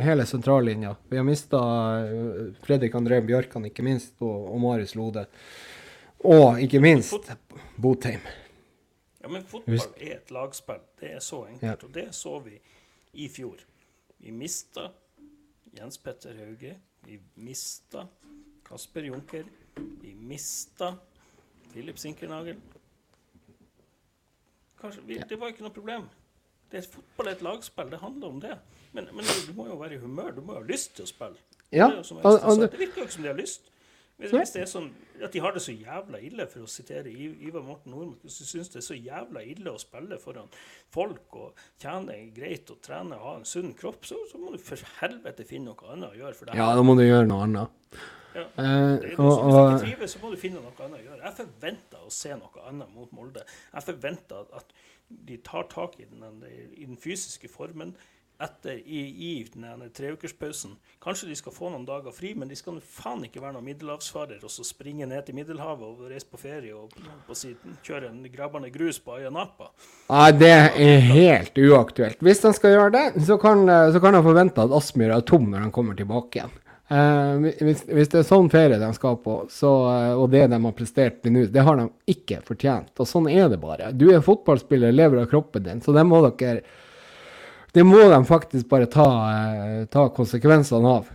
[0.00, 0.96] hele sentrallinja.
[1.08, 1.58] Vi har mista
[2.62, 5.22] Fredrik André Bjørkan, ikke minst, og, og Marius Lode.
[6.26, 7.30] Og ikke minst
[7.76, 8.26] Botheim.
[9.22, 10.82] Ja, men fotball er et lagspill.
[10.98, 11.62] Det er så enkelt.
[11.62, 11.78] Ja.
[11.86, 12.58] Og det så vi
[13.22, 13.62] i fjor.
[14.18, 14.88] Vi mista
[15.78, 16.74] Jens Petter Hauge.
[17.06, 18.08] Vi mista
[18.66, 19.46] Kasper Junker.
[20.02, 20.96] Vi mista
[21.70, 22.58] Philip Sinkernagel.
[24.80, 26.08] Kanskje, det var ikke noe problem.
[26.70, 27.90] Det er fotball er et lagspill.
[27.90, 28.56] Det handler om det.
[28.92, 30.32] Men, men du må jo være i humør.
[30.36, 31.38] Du må jo ha lyst til å spille.
[31.72, 31.88] Ja,
[32.60, 33.70] det- det virker jo ikke som de har lyst.
[34.18, 34.86] Hvis, hvis det er sånn
[35.22, 38.44] at de har det så jævla ille, for å sitere Ivar Morten Nordmark, hvis du
[38.48, 40.48] syns det er så jævla ille å spille foran
[40.90, 44.58] folk og tjene greit og trene og ha en sunn kropp, så, så må du
[44.58, 46.56] for helvete finne noe annet å gjøre for deg.
[46.56, 47.68] Ja, da må du gjøre noe annet.
[48.36, 48.44] Ja.
[48.60, 51.22] Eh, og, Hvis du ikke trives, så må du finne noe annet å gjøre.
[51.24, 53.46] Jeg forventer å se noe annet mot Molde.
[53.72, 54.76] Jeg forventer at-
[55.08, 56.42] de tar tak i den,
[56.76, 57.92] i den fysiske formen
[58.42, 60.72] etter i, i den ene treukerspausen.
[61.00, 64.42] Kanskje de skal få noen dager fri, men de skal faen ikke være noen middelhavsfarer
[64.44, 66.92] og så springe ned til Middelhavet og reise på ferie og
[67.28, 69.70] på siden, kjøre en grabbende grus på Ayanapa.
[70.10, 72.18] Nei, det er helt uaktuelt.
[72.20, 73.62] Hvis han skal gjøre det, så kan,
[73.94, 76.52] så kan han forvente at Aspmyr er tom når han kommer tilbake igjen.
[76.88, 80.58] Eh, hvis, hvis det er sånn ferie de skal på, så, eh, og det de
[80.62, 82.92] har prestert til nå, det har de ikke fortjent.
[83.02, 83.90] Og sånn er det bare.
[83.90, 86.60] Du er fotballspiller, lever av kroppen din, så det må dere
[87.76, 91.10] Det må de faktisk bare ta, eh, ta konsekvensene av.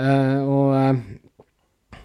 [0.00, 1.98] Eh, og eh,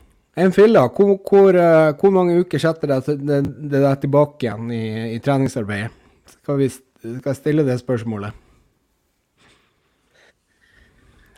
[0.43, 1.55] en filla, hvor, hvor,
[2.01, 3.15] hvor mange uker setter det,
[3.47, 5.93] det deg tilbake igjen i, i treningsarbeidet?
[6.41, 8.46] Skal, vi, skal jeg stille det spørsmålet?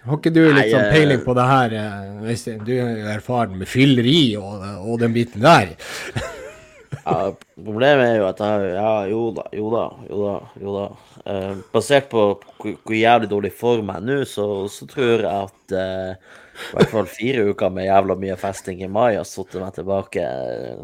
[0.08, 2.60] Har ikke du litt sånn eh, peiling på det her, eh, Øystein?
[2.66, 5.76] Du er jo erfaren med fylleri og, og den biten der.
[6.90, 10.36] Ja, problemet er jo at jeg Ja, jo da, jo da, jo da.
[10.62, 10.86] jo da.
[11.32, 12.24] Eh, basert på
[12.60, 16.14] hvor, jævlig dårlig form jeg er nå, så, så tror jeg at eh,
[16.60, 20.26] i hvert fall fire uker med jævla mye festing i mai har satt meg tilbake
[20.26, 20.82] eh,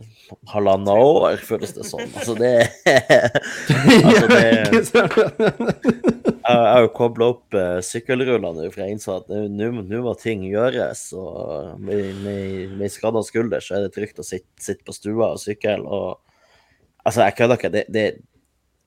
[0.54, 2.06] halvannet år, føles det som.
[2.06, 2.54] Altså, det
[4.06, 6.12] Altså, det?
[6.46, 11.08] Jeg har jo kobla opp uh, sykkelrullene for jeg innså at nå- må ting gjøres.
[11.18, 15.32] Og med, med, med skada skulder så er det trygt å sitte, sitte på stua
[15.34, 15.80] og sykle.
[15.82, 16.20] Og
[17.06, 17.72] altså, jeg kødder ikke.
[17.74, 18.06] Det, det,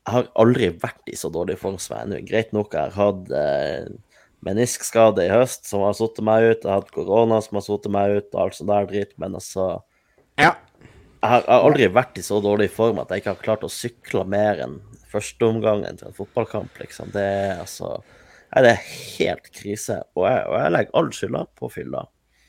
[0.07, 2.21] jeg har aldri vært i så dårlig form som jeg er nå.
[2.29, 6.63] Greit nok, jeg har hatt uh, meniskskade i høst som har satt meg ut.
[6.63, 9.17] Jeg har hatt korona som har satt meg ut, og alt sånt der dritt.
[9.19, 9.67] Men altså
[10.39, 10.53] Ja.
[11.19, 14.23] jeg har aldri vært i så dårlig form at jeg ikke har klart å sykle
[14.31, 14.79] mer enn
[15.13, 17.13] førsteomgangen til en fotballkamp, liksom.
[17.15, 17.99] Det er altså
[18.49, 18.85] Nei, det er
[19.19, 19.99] helt krise.
[20.17, 22.07] Og jeg, og jeg legger all skylda på fylla.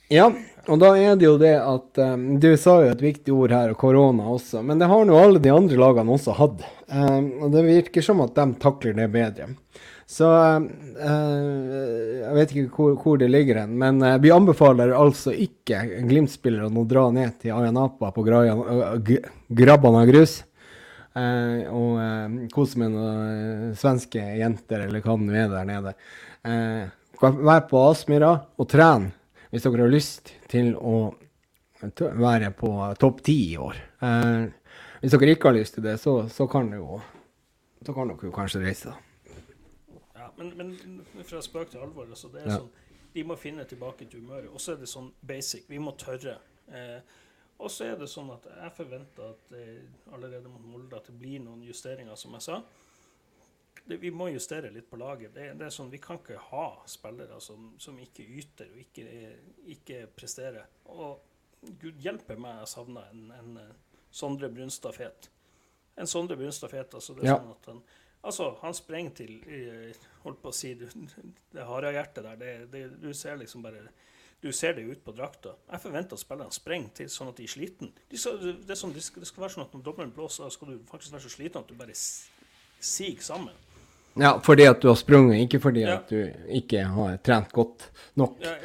[0.09, 0.25] Ja,
[0.65, 3.75] og da er det jo det at um, Du sa jo et viktig ord her,
[3.75, 6.63] og korona også, men det har nå alle de andre lagene også hatt.
[6.89, 9.51] Um, og det virker som at de takler det bedre.
[10.09, 10.63] Så uh,
[12.23, 16.81] jeg vet ikke hvor, hvor det ligger hen, men uh, vi anbefaler altså ikke Glimt-spillerne
[16.81, 20.39] å dra ned til Ayanapa på Grabban av grus.
[21.17, 23.21] Eh, og eh, kose med noen
[23.71, 25.95] eh, svenske jenter, eller hva det nå er der nede.
[27.19, 28.29] Vær på Aspmyra
[28.61, 29.09] og tren
[29.49, 31.09] hvis dere har lyst til å
[31.81, 32.69] være på
[33.01, 33.79] topp ti i år.
[34.05, 34.45] Eh,
[35.01, 36.99] hvis dere ikke har lyst til det, så, så kan dere jo
[37.85, 38.97] så kan dere jo kanskje reise, da.
[40.19, 42.57] Ja, men, men fra spøk til alvor, altså, det er Ja.
[42.59, 42.69] sånn,
[43.15, 44.51] de må finne tilbake til humøret.
[44.53, 45.63] Og så er det sånn basic.
[45.71, 46.35] Vi må tørre.
[46.69, 46.99] Eh,
[47.59, 49.81] og så er det sånn at jeg forventer at eh,
[50.15, 52.59] allerede mot Molde at det blir noen justeringer, som jeg sa.
[53.85, 55.33] Det, vi må justere litt på laget.
[55.35, 59.05] Det, det er sånn, Vi kan ikke ha spillere som, som ikke yter og ikke,
[59.75, 60.67] ikke presterer.
[60.93, 61.19] Og
[61.81, 63.73] gud hjelpe meg, jeg savner en, en eh,
[64.11, 65.29] Sondre Brunstad Fet.
[65.99, 67.15] En Sondre Brunstad Fet, altså.
[67.17, 67.39] Det er Ja.
[67.41, 67.81] sånn at han,
[68.29, 70.91] altså, han sprenger til eh, Holdt på å si Det,
[71.55, 73.83] det harehjertet der, det, det, du ser liksom bare
[74.41, 75.56] du ser det ut på drakta.
[75.71, 77.91] Jeg forventer at spillerne springer til sånn at de er sliten.
[78.10, 78.17] De
[78.67, 81.12] det, sånn, det, skal, det skal være sånn at når dommeren blåser, skal du faktisk
[81.13, 81.95] være så sliten at du bare
[82.80, 83.54] siger sammen.
[84.19, 85.97] Ja, fordi at du har sprunget, ikke fordi Ja.
[85.99, 88.39] at du ikke har trent godt nok.
[88.41, 88.56] Ja,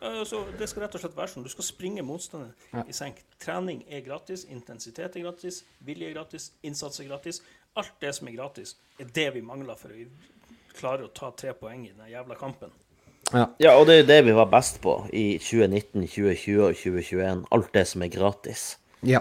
[0.00, 1.42] altså, det skal rett og slett være sånn.
[1.44, 2.84] Du skal springe motstanderen Ja.
[2.88, 3.24] i senk.
[3.40, 7.42] Trening er gratis, intensitet er gratis, vilje er gratis, innsats er gratis.
[7.76, 10.06] Alt det som er gratis, er det vi mangler for å
[10.74, 12.70] klare å ta tre poeng i den jævla kampen.
[13.34, 13.46] Ja.
[13.58, 17.44] Ja, og det er jo det vi var best på i 2019, 2020 og 2021.
[17.56, 18.66] Alt det som er gratis.
[19.06, 19.20] Ja.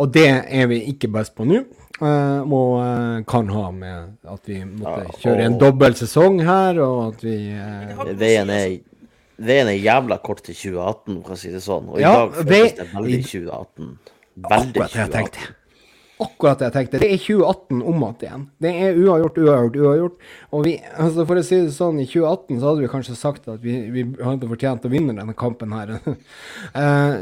[0.00, 1.62] Og det er vi ikke best på nå.
[1.98, 6.36] Uh, og uh, kan ha med at vi måtte Ja, kjøre en og- dobbel sesong
[6.46, 8.76] her, og at vi uh, Veien er,
[9.42, 11.88] veien er jævla kort til 2018, for å si det sånn.
[11.90, 13.90] Og Ja, i dag føles det veldig 2018.
[14.38, 15.16] Veldig Akkurat det jeg 2018.
[15.18, 15.54] tenkte.
[16.18, 17.00] Akkurat det jeg tenkte.
[17.02, 18.16] Det er 2018 om igjen.
[18.22, 18.46] igjen.
[18.58, 20.30] Det er uavgjort, uavgjort, uavgjort.
[20.50, 23.50] Og vi, altså for å si det sånn, i 2018 så hadde vi kanskje sagt
[23.52, 25.98] at vi, vi hadde fortjent å vinne denne kampen her.
[26.78, 27.14] Eh,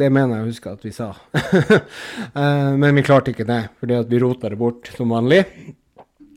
[0.00, 1.10] det mener jeg å huske at vi sa.
[2.38, 5.42] Eh, men vi klarte ikke det, fordi at vi rota det bort som vanlig.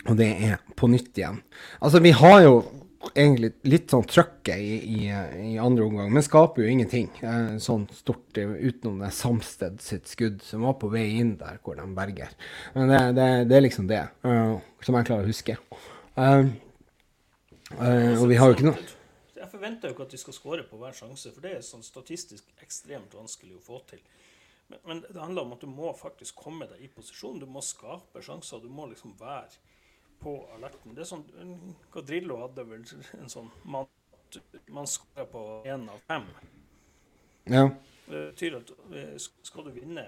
[0.10, 1.42] Og det er på nytt igjen.
[1.80, 2.56] Altså, vi har jo
[3.10, 5.00] egentlig litt sånn trøkket i, i,
[5.52, 10.10] i andre omgang, men skaper jo ingenting eh, sånn stort eh, utenom det Samsted sitt
[10.12, 12.34] skudd som var på vei inn der hvor de berger.
[12.76, 15.58] Men det, det, det er liksom det uh, som jeg klarer å huske.
[16.16, 16.48] Uh,
[17.80, 18.82] uh, og vi har jo ikke noe
[19.38, 21.86] Jeg forventer jo ikke at de skal skåre på hver sjanse, for det er sånn
[21.86, 24.04] statistisk ekstremt vanskelig å få til.
[24.72, 27.42] Men, men det handler om at du må faktisk komme deg i posisjon.
[27.42, 28.62] Du må skape sjanser.
[28.64, 29.50] Du må liksom være
[30.22, 30.96] på alerten.
[30.96, 31.26] Det er sånn,
[31.94, 32.86] Gadrillo hadde vel
[33.18, 33.90] en sånn Man,
[34.72, 36.28] man skårer på én av fem.
[37.50, 37.66] Ja.
[38.06, 40.06] Det betyr at eh, skal du vinne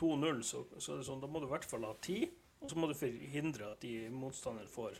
[0.00, 2.22] 2-0, så, så er det sånn, da må du i hvert fall ha ti.
[2.62, 4.98] Og så må du forhindre at de motstanderne får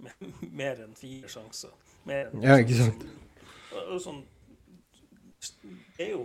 [0.60, 1.74] mer enn fire sjanser.
[2.08, 3.06] Mer enn Ja, ikke sant.
[4.02, 4.24] Sånn,
[5.96, 6.24] det er jo,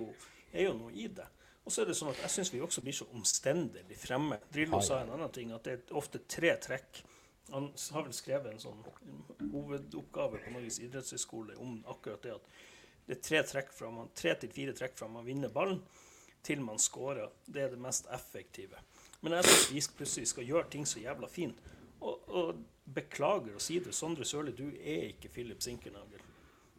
[0.51, 1.27] er jo noe i det.
[1.65, 4.37] Og så er det sånn at jeg syns vi også blir så omstendelig fremme.
[4.53, 7.01] Drillo sa en annen ting, at det er ofte tre trekk.
[7.51, 8.83] Han har vel skrevet en sånn
[9.51, 12.47] hovedoppgave på Norges idrettshøgskole om akkurat det at
[13.05, 15.81] det er tre, trekk fra man, tre til fire trekk fra man vinner ballen,
[16.45, 17.29] til man scorer.
[17.45, 18.79] Det er det mest effektive.
[19.21, 21.59] Men jeg syns vi plutselig skal gjøre ting så jævla fint.
[22.01, 22.63] Og, og
[22.97, 26.21] beklager å si det, Sondre Sørli, du er ikke Philip Sinkernagel.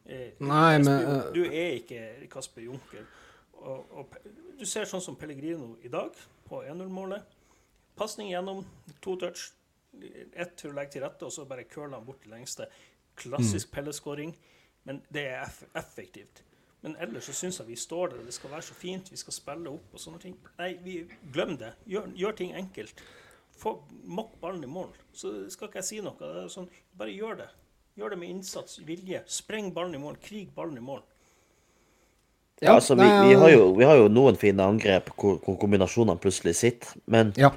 [0.07, 3.07] Eh, Nei, men, Kasper- eh, Du er ikke Kasper Junker.
[3.67, 4.17] Og, og
[4.59, 7.37] du ser sånn som Pellegrino i dag, på 1-0-målet.
[7.99, 8.65] Pasning gjennom,
[9.03, 9.51] to touch.
[9.97, 12.69] Ett til å legge til rette, og så bare curler han bort til lengste.
[13.17, 14.35] Klassisk pelleskåring,
[14.85, 16.43] men det er eff effektivt.
[16.85, 19.35] Men ellers så syns jeg vi står der, det skal være så fint, vi skal
[19.35, 20.37] spille opp og sånne ting.
[20.61, 20.99] Nei, vi,
[21.35, 21.73] glem det.
[21.89, 23.01] Gjør, gjør ting enkelt.
[23.57, 23.73] Få
[24.05, 24.93] Mokk ballen i mål.
[25.17, 26.15] Så skal ikke jeg si noe.
[26.21, 27.49] Det er sånn, bare gjør det.
[27.97, 29.23] Gjør det med innsats, vilje.
[29.33, 30.21] Spreng ballen i mål.
[30.23, 31.01] Krig ballen i mål.
[32.64, 36.16] Ja, altså, vi, vi, har jo, vi har jo noen fine angrep hvor, hvor kombinasjonene
[36.23, 37.51] plutselig sitter, men Ja.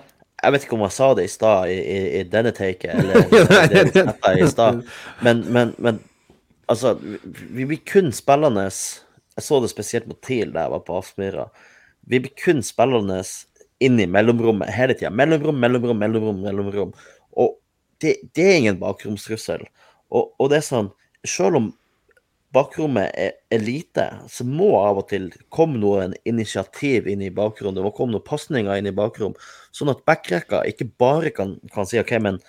[0.44, 3.24] jeg vet ikke om jeg sa det i stad, i, i, i denne taket, eller
[3.96, 4.82] det sa i stad,
[5.24, 6.02] men, men, men
[6.68, 10.98] altså, vi blir kun spillende Jeg så det spesielt mot TIL da jeg var på
[11.00, 11.46] Aspmyra.
[12.12, 13.22] Vi blir kun spillende
[13.80, 15.12] inn i mellomrommet hele tida.
[15.16, 16.42] Mellomrom, mellomrom, mellomrom.
[16.44, 16.90] mellomrom.
[17.40, 17.54] Og
[18.04, 19.64] det, det er ingen bakromstrussel.
[20.12, 20.90] Og, og det er sånn,
[21.24, 21.70] selv om
[22.56, 27.76] bakrommet er, lite, så må av og til komme noen initiativ inn i bakrom.
[27.76, 29.36] Det må komme noen pasninger inn i bakrom,
[29.76, 32.40] sånn at backrekka ikke bare kan, kan si OK, men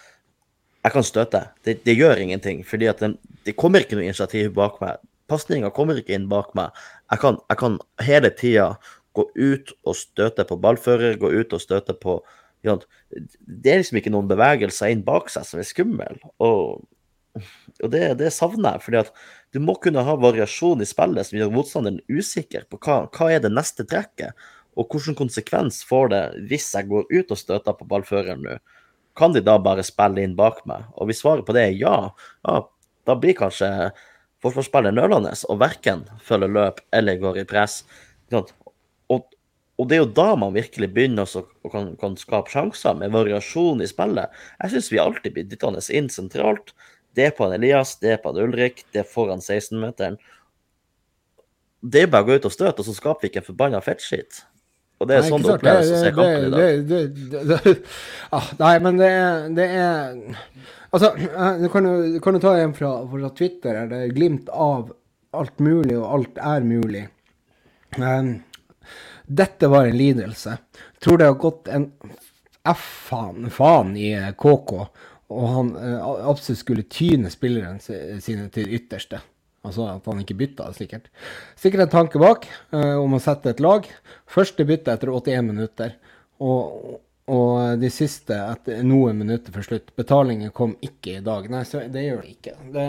[0.81, 1.43] jeg kan støte.
[1.67, 5.03] Det, det gjør ingenting, fordi at den, det kommer ikke noe initiativ bak meg.
[5.31, 6.73] Pasninga kommer ikke inn bak meg.
[7.13, 8.71] Jeg kan, jeg kan hele tida
[9.17, 12.21] gå ut og støte på ballfører, gå ut og støte på
[12.67, 12.77] ja,
[13.11, 16.19] Det er liksom ikke noen bevegelser inn bak seg som er skummel.
[16.45, 16.83] Og,
[17.81, 18.85] og det, det savner jeg.
[18.85, 19.13] fordi at
[19.51, 23.43] du må kunne ha variasjon i spillet som gjør motstanderen usikker på hva, hva er
[23.43, 24.37] det neste trekket,
[24.79, 28.61] og hvilken konsekvens får det hvis jeg går ut og støter på ballføreren nå.
[29.19, 30.87] Kan de da bare spille inn bak meg?
[30.95, 31.97] Og hvis svaret på det er ja,
[32.47, 32.61] ja
[33.09, 33.91] da blir kanskje
[34.45, 37.81] forsvarsspiller nølende og verken følger løp eller går i press.
[38.31, 38.53] Og,
[39.81, 43.81] og det er jo da man virkelig begynner å kan, kan skape sjanser, med variasjon
[43.81, 44.31] i spillet.
[44.61, 46.75] Jeg syns vi alltid blir dyttende inn sentralt.
[47.17, 50.19] Det er på en Elias, det er på en Ulrik, det er foran 16-meteren.
[51.81, 53.81] Det er bare å gå ut og støte, og så skaper vi ikke en forbanna
[53.85, 54.45] fettskitt.
[55.01, 56.81] Og det er Nei, sånn det oppleves å se kampen i
[57.41, 57.85] dag.
[58.37, 59.13] ah, Nei, men det
[59.57, 60.19] det er
[60.91, 64.51] Altså, eh, du kan du kan jo ta en fra, fra Twitter, er det glimt
[64.51, 64.91] av
[65.39, 67.05] alt mulig, og alt er mulig.
[67.97, 68.41] Um,
[69.31, 70.57] dette var en lidelse.
[70.99, 71.87] Tror det har gått en
[72.67, 74.73] F-faen faen i KK,
[75.31, 79.21] og han eh, absolutt skulle tyne spillerne sine til ytterste.
[79.67, 81.11] Altså at han ikke bytta, sikkert.
[81.61, 83.87] Sikkert en tanke bak eh, om å sette et lag.
[84.31, 85.97] Første bytte etter 81 minutter.
[86.41, 86.97] Og,
[87.31, 89.93] og de siste etter noen minutter før slutt.
[89.99, 91.47] Betalingen kom ikke i dag.
[91.53, 92.55] Nei, så det gjør det ikke.
[92.75, 92.87] Det,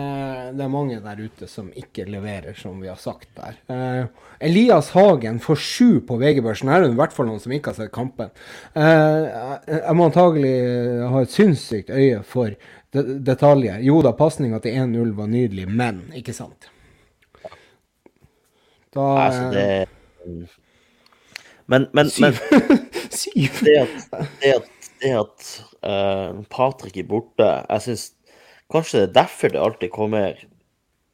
[0.57, 3.59] det er mange der ute som ikke leverer, som vi har sagt der.
[3.71, 6.71] Eh, Elias Hagen får sju på VG-børsen.
[6.73, 8.33] Her er det i hvert fall noen som ikke har sett kampen.
[8.73, 9.29] Eh,
[9.75, 10.55] jeg må antagelig
[11.13, 12.55] ha et sinnssykt øye for
[12.91, 13.83] det, detaljer.
[13.85, 16.71] Jo da, pasninga til 1-0 var nydelig, men ikke sant?
[18.91, 19.67] Da Altså, det
[21.72, 22.36] Men, men, men
[23.22, 23.61] Syv.
[23.63, 25.51] det at, det at, det at
[25.88, 28.07] uh, Patrick er borte Jeg syns
[28.72, 30.41] kanskje det er derfor det alltid kommer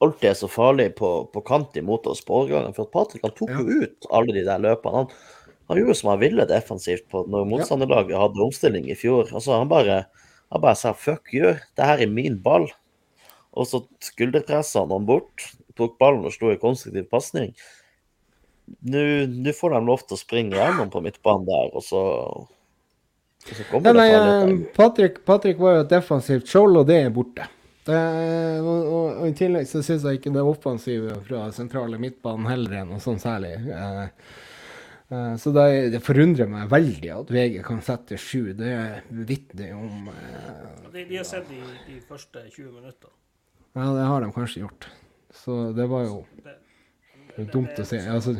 [0.03, 2.73] Alltid er så farlig på, på kant imot oss på overgangen.
[2.75, 4.99] For at Patrick han tok jo ut alle de der løpene.
[4.99, 9.31] Han, han gjorde som han ville defensivt på når motstanderlaget hadde omstilling i fjor.
[9.31, 10.03] Altså, han bare,
[10.53, 12.69] han bare sa 'fuck you, det her er min ball'.
[13.57, 17.57] Og så skulderpressa han han bort, tok ballen og slo i konstruktiv pasning.
[18.67, 22.01] Nå får de lov til å springe gjennom på midtbanen der, og så,
[23.47, 24.57] og så kommer nei, det eh, farlig.
[24.75, 27.47] Patrick, Patrick var jo et defensivt skjold, og det er borte.
[27.87, 27.99] Det,
[28.59, 32.81] og, og, og I tillegg så syns jeg ikke det offensive fra sentrale midtbanen heller
[32.81, 33.53] er noe sånn særlig.
[33.71, 34.01] Eh,
[35.15, 38.51] eh, så det, det forundrer meg veldig at VG kan sette sju.
[38.59, 38.73] Det
[39.29, 43.15] vitner jo om eh, De, de har sett de, de første 20 minuttene.
[43.77, 44.89] Ja, det har de kanskje gjort.
[45.37, 46.57] Så det var jo Det,
[47.37, 47.99] det dumt å si.
[48.03, 48.35] Altså,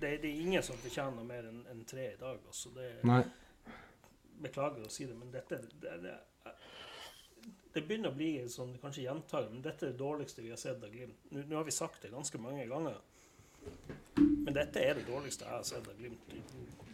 [0.00, 2.38] det, det, er ingen som fortjener mer enn en tre i dag.
[2.48, 2.72] Også.
[2.76, 3.22] Det, nei.
[4.42, 6.16] beklager å si det, men dette det, det,
[7.76, 10.82] det begynner å bli sånn, kanskje gjentar, men dette er det dårligste vi har sett
[10.84, 11.18] av Glimt.
[11.30, 13.00] Nå, nå har vi sagt det ganske mange ganger,
[14.16, 16.36] men dette er det dårligste jeg har sett av Glimt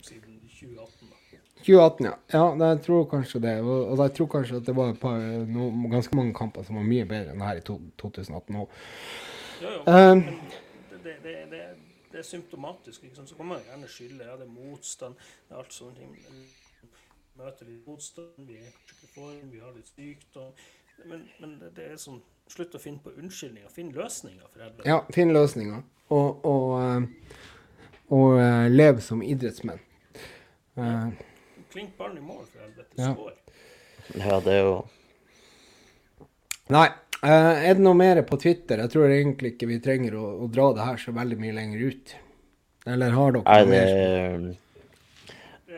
[0.02, 1.10] siden 2018.
[1.10, 1.38] Da.
[1.62, 2.14] 2018, ja.
[2.34, 3.54] Ja, jeg tror kanskje det.
[3.62, 7.06] Og, jeg tror kanskje at det var par, no, ganske mange kamper som var mye
[7.06, 8.76] bedre enn det her i to, 2018 òg.
[9.62, 10.24] Ja, ja, Um,
[11.04, 11.62] det, det, det,
[12.12, 13.04] det, er symptomatisk.
[13.04, 13.28] Ikke sant?
[13.28, 14.26] Så kan man gjerne skylde.
[14.28, 15.14] Ja, det er motstand,
[15.48, 16.12] det er alt sånne ting.
[16.28, 16.44] Men
[17.34, 20.52] Møter vi motstand, vi er ikke i form, vi har litt sykdom.
[21.08, 22.20] Men, men det, det er sånn
[22.52, 23.70] Slutt å finne på unnskyldninger.
[23.72, 24.84] Finn løsninger, for helvete.
[24.84, 25.84] Ja, finn løsninger.
[26.12, 27.30] Og, og, og,
[28.12, 29.80] og eh, lev som idrettsmenn.
[30.76, 30.90] Ja.
[31.72, 32.98] Klink ballen i mål, for helvete.
[32.98, 33.14] Ja.
[33.14, 33.38] Skår.
[34.18, 34.74] Ja, det er jo
[36.74, 36.88] nei.
[37.22, 38.82] Eh, er det noe mer på Twitter?
[38.84, 41.88] Jeg tror egentlig ikke vi trenger å, å dra det her så veldig mye lenger
[41.88, 42.14] ut.
[42.92, 44.46] Eller har dere noe mer?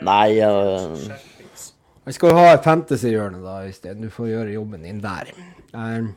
[0.05, 4.01] Nei, uh, Jeg Vi skal ha et fantasy-hjørne, da, sted.
[4.03, 5.31] Du får gjøre jobben din der.
[5.75, 6.11] Uh,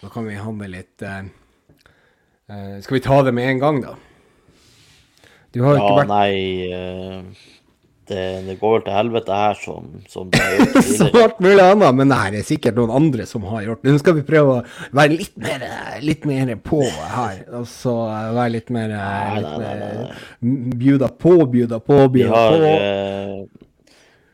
[0.00, 1.24] da kan vi ha med litt eh,
[2.46, 3.96] eh, Skal vi ta det med en gang, da?
[5.50, 6.34] Du har jo Ja, ikke vært nei
[6.70, 7.46] eh,
[8.08, 11.22] det, det går vel til helvete her som, som det har gjort tidligere.
[11.24, 13.94] alt mulig annet, men det er sikkert noen andre som har gjort det.
[13.94, 14.64] Nå skal vi prøve å
[14.98, 15.64] være litt mer,
[16.04, 17.44] litt mer på her.
[17.60, 17.94] Altså
[18.38, 22.58] være litt mer, Nei, litt nei, nei, nei, Bjuda på, bjuda på, Vi bjuda har,
[22.58, 22.74] på.
[22.74, 23.64] eh,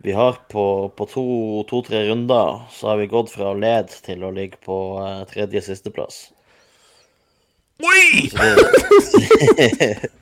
[0.05, 0.65] vi har på,
[0.97, 4.81] på to-tre to, runder så har vi gått fra å lede til å ligge på
[5.03, 6.27] eh, tredje sisteplass.
[7.85, 8.29] Oi!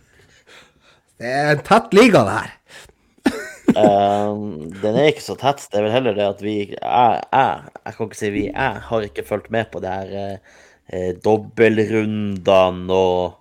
[1.23, 2.55] Det er en tett liga, det her.
[3.77, 4.33] Eh,
[4.83, 5.65] den er ikke så tett.
[5.71, 8.83] Det er vel heller det at vi Jeg, jeg, jeg kan ikke si vi, jeg
[8.89, 10.59] har ikke fulgt med på det her eh,
[10.93, 13.39] eh, dobbeltrundene og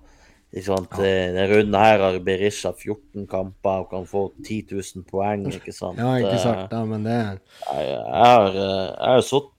[0.51, 0.97] ikke sant?
[0.99, 5.71] Eh, Denne runden her har Berisha 14 kamper og kan få 10 000 poeng, ikke
[5.75, 5.99] sant?
[6.01, 6.73] Ja, ikke Eh, sant.
[6.75, 7.37] Ja, men det jeg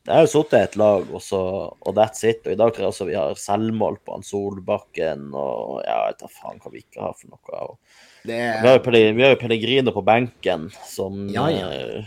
[0.05, 1.41] jeg har sittet i et lag, og, så,
[1.73, 2.45] og that's it.
[2.45, 6.13] Og i dag tror jeg også vi har selvmål på han Solbakken, og ja, jeg
[6.13, 7.63] vet da faen hva vi ikke har for noe.
[7.71, 7.79] Og
[8.25, 11.71] det vi har jo vi har jo Pellegrino på benken, som Ja, ja.
[11.73, 12.05] eh,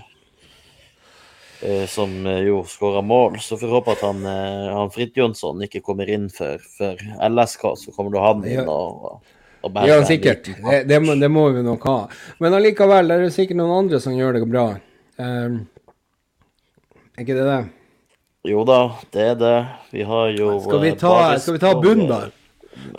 [1.61, 3.39] eh, som eh, jo skåra mål.
[3.39, 6.59] Så får vi håpe at han, eh, han Fridtjonsson ikke kommer inn før,
[7.29, 9.21] LSK, så kommer du han inn og,
[9.65, 10.45] og Ja, sikkert.
[10.45, 11.97] Det, det, må, det må vi nok ha.
[12.39, 14.67] Men allikevel, det er jo sikkert noen andre som gjør det bra.
[15.17, 15.63] Um,
[17.15, 17.61] er ikke det det?
[18.45, 18.79] Jo da,
[19.15, 19.55] det er det.
[19.95, 22.19] Vi har jo Skal vi ta, Baris skal vi ta bunn, da?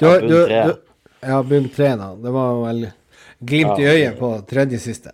[0.00, 0.62] Du, ja, har- bunn tre.
[1.28, 2.08] ja, bunn tre, da.
[2.24, 2.80] Det var vel
[3.46, 5.12] glimt i øyet på tredje siste.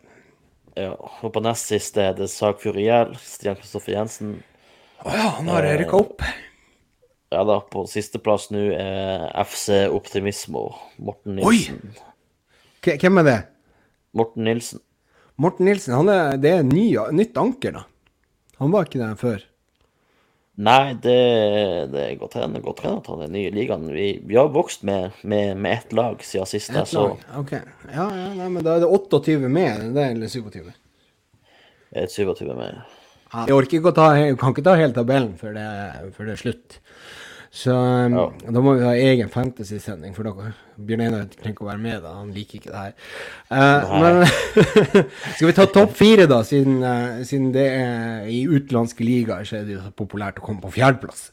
[0.79, 4.39] Ja, og på nest siste er det Sagfjord IL, Stian Kristoffer Jensen.
[5.05, 6.25] Å ja, han har rykka opp.
[7.33, 10.67] Ja da, på sisteplass nå er FC Optimismo,
[11.01, 11.79] Morten Nilsen.
[11.93, 12.97] Oi!
[13.01, 13.39] Hvem er det?
[14.17, 14.83] Morten Nilsen.
[15.41, 15.95] Morten Nilsen.
[15.97, 17.87] Han er, det er ny, nytt anker, da.
[18.61, 19.45] Han var ikke der før.
[20.63, 21.17] Nei, det,
[21.91, 23.89] det er godt hende godt hende at han er ny i ligaen.
[23.91, 27.25] Vi, vi har vokst med, med, med ett lag siden sist jeg Et så lag.
[27.41, 27.57] Ok.
[27.89, 30.71] Ja, ja, nei, men da er det 28 med, det eller 27?
[31.93, 32.81] et 27 med.
[33.33, 34.09] Ja, Jeg orker ikke å ta,
[34.41, 35.67] kan ikke ta hele tabellen før det,
[36.17, 36.79] før det er slutt.
[37.53, 38.25] Så um, Ja.
[38.49, 40.55] da må vi ha egen fantasy-sending, for dere.
[40.81, 42.15] Bjørn Einar trenger ikke å være med, da.
[42.17, 42.95] Han liker ikke det her.
[43.53, 44.23] Uh, men
[45.37, 49.61] skal vi ta topp fire, da, siden, uh, siden det er i utenlandske ligaer så
[49.61, 51.27] er det jo så populært å komme på fjerdeplass.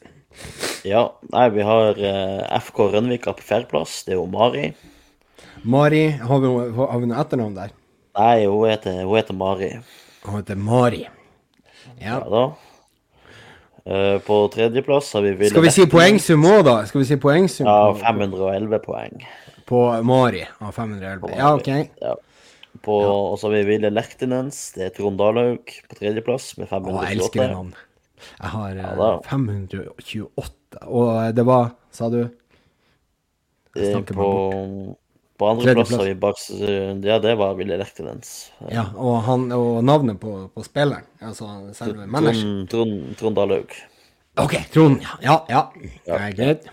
[0.86, 4.02] Ja, nei, vi har uh, FK Rønvika på fjerdeplass.
[4.04, 4.70] Det er jo Mari.
[5.64, 6.52] Mari, har vi,
[6.84, 7.72] har vi noe etternavn der?
[8.20, 9.72] Nei, hun heter, hun heter Mari.
[10.26, 11.06] Hun heter Mari.
[11.96, 12.20] Ja.
[12.20, 12.44] Ja da.
[13.86, 16.74] Eh, på tredjeplass har vi Ville Skal vi si poengsum òg, da?
[16.86, 17.66] Skal vi si poengsum?
[17.66, 19.22] Ja, 511 poeng.
[19.70, 21.20] på Mari av 511.
[21.22, 21.38] Mari.
[21.38, 21.68] Ja, OK.
[22.02, 22.14] Ja.
[22.82, 22.96] På,
[23.32, 24.72] Og så har vi Ville Lertinens.
[24.76, 26.90] Det er Trond Dalhaug på tredjeplass med 528.
[26.90, 27.54] Å, jeg elsker det 528.
[27.56, 27.86] navnet.
[28.40, 32.20] Jeg har eh, Ja, 528, og det var, sa du?
[33.76, 34.28] Eh, På,
[35.40, 36.50] på andreplass har vi Baks...
[37.06, 38.50] Ja, det var Ville Lechtinens.
[38.68, 42.66] Ja, og, han, og navnet på, på spilleren, altså selve manageren.
[42.68, 43.74] Trond, Trond, Trond.
[44.44, 45.00] OK, Trond.
[45.24, 45.64] Ja, ja.
[46.04, 46.70] Det er greit.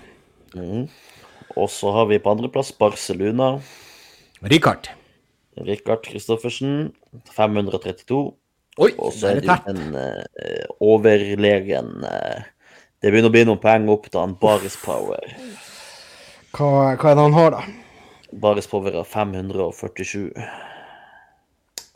[1.57, 3.55] Og så har vi på andreplass Barcelona.
[4.43, 4.91] Richard.
[5.57, 6.91] Rikard Kristoffersen,
[7.34, 8.20] 532.
[8.78, 9.72] Oi, Og så er det tett.
[9.72, 12.43] en uh, overlegen uh,
[13.01, 15.34] Det begynner å bli noen poeng opp til han Baris Power.
[16.53, 17.86] Hva, hva er det han har, da?
[18.32, 20.32] Baris Power har 547.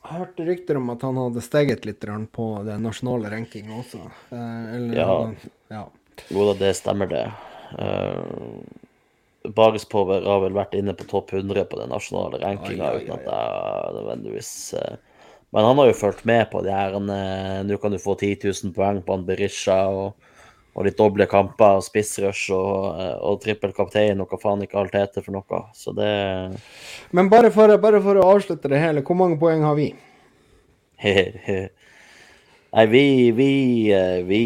[0.02, 2.06] Jeg hørte rykter om at han hadde steget litt
[2.36, 4.04] på den nasjonale rankinga også.
[4.32, 5.34] Eh, eller, Ja.
[5.70, 5.84] ja.
[6.30, 7.26] Jo da, det stemmer det.
[7.72, 8.64] Uh,
[9.56, 13.24] Baris Power har vel vært inne på topp 100 på den nasjonale rankinga uten at
[13.26, 14.98] jeg nødvendigvis eh,
[15.52, 18.38] Men han har jo fulgt med på de her eh, Nå kan du få 10
[18.44, 20.28] 000 poeng på han Berisha og,
[20.72, 24.96] og litt doble kamper, og spissrush og, og trippel kaptein og hva faen ikke alt
[24.96, 25.62] heter for noe.
[25.76, 26.12] Så det
[27.12, 29.92] Men bare for, bare for å avslutte det hele, hvor mange poeng har vi?
[32.72, 33.52] Nei, vi, vi,
[34.24, 34.44] vi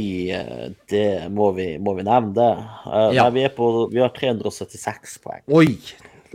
[0.90, 2.52] Det må vi, må vi nevne, det.
[2.90, 3.28] Eh, Ja.
[3.28, 5.44] Nei, vi, er på, vi har 376 poeng.
[5.54, 5.78] Oi!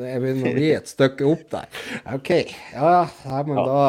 [0.01, 1.67] Det begynner å bli et stykke opp der.
[2.15, 2.31] OK.
[2.73, 2.93] Ja,
[3.27, 3.81] ja men da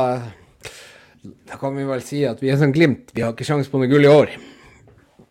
[1.22, 3.14] Da kan vi vel si at vi er som Glimt.
[3.14, 4.34] Vi har ikke sjanse på noe gull i år.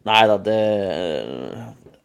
[0.09, 0.57] Nei da, det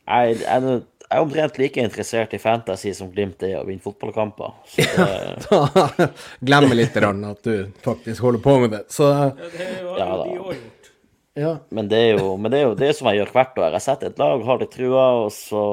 [0.06, 3.66] Jeg, jeg, er- jeg er omtrent like interessert i fantasy som Glimt er i å
[3.68, 4.56] vinne fotballkamper.
[4.68, 5.06] Så Ja,
[6.00, 6.10] Da
[6.41, 8.84] glemmer litt at du faktisk holder på med det.
[8.91, 10.89] Så Ja, det har Ja, de òg gjort.
[11.36, 11.54] ja.
[11.70, 13.72] men det er jo men det er jo det som jeg gjør hvert år.
[13.78, 15.64] Jeg setter et lag, har litt trua, og så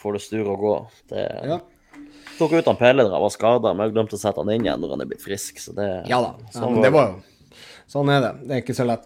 [0.00, 0.74] får det sture og gå.
[1.10, 1.60] Det, Ja.
[2.38, 4.64] Tok ut han Pelle da han var skada, men jeg glemte å sette han inn
[4.66, 5.58] igjen når han er blitt frisk.
[5.62, 6.34] Så det, Ja da.
[6.52, 7.22] Ja, sånn men det var jo
[7.86, 8.30] Sånn er det.
[8.48, 9.04] Det er ikke så lett.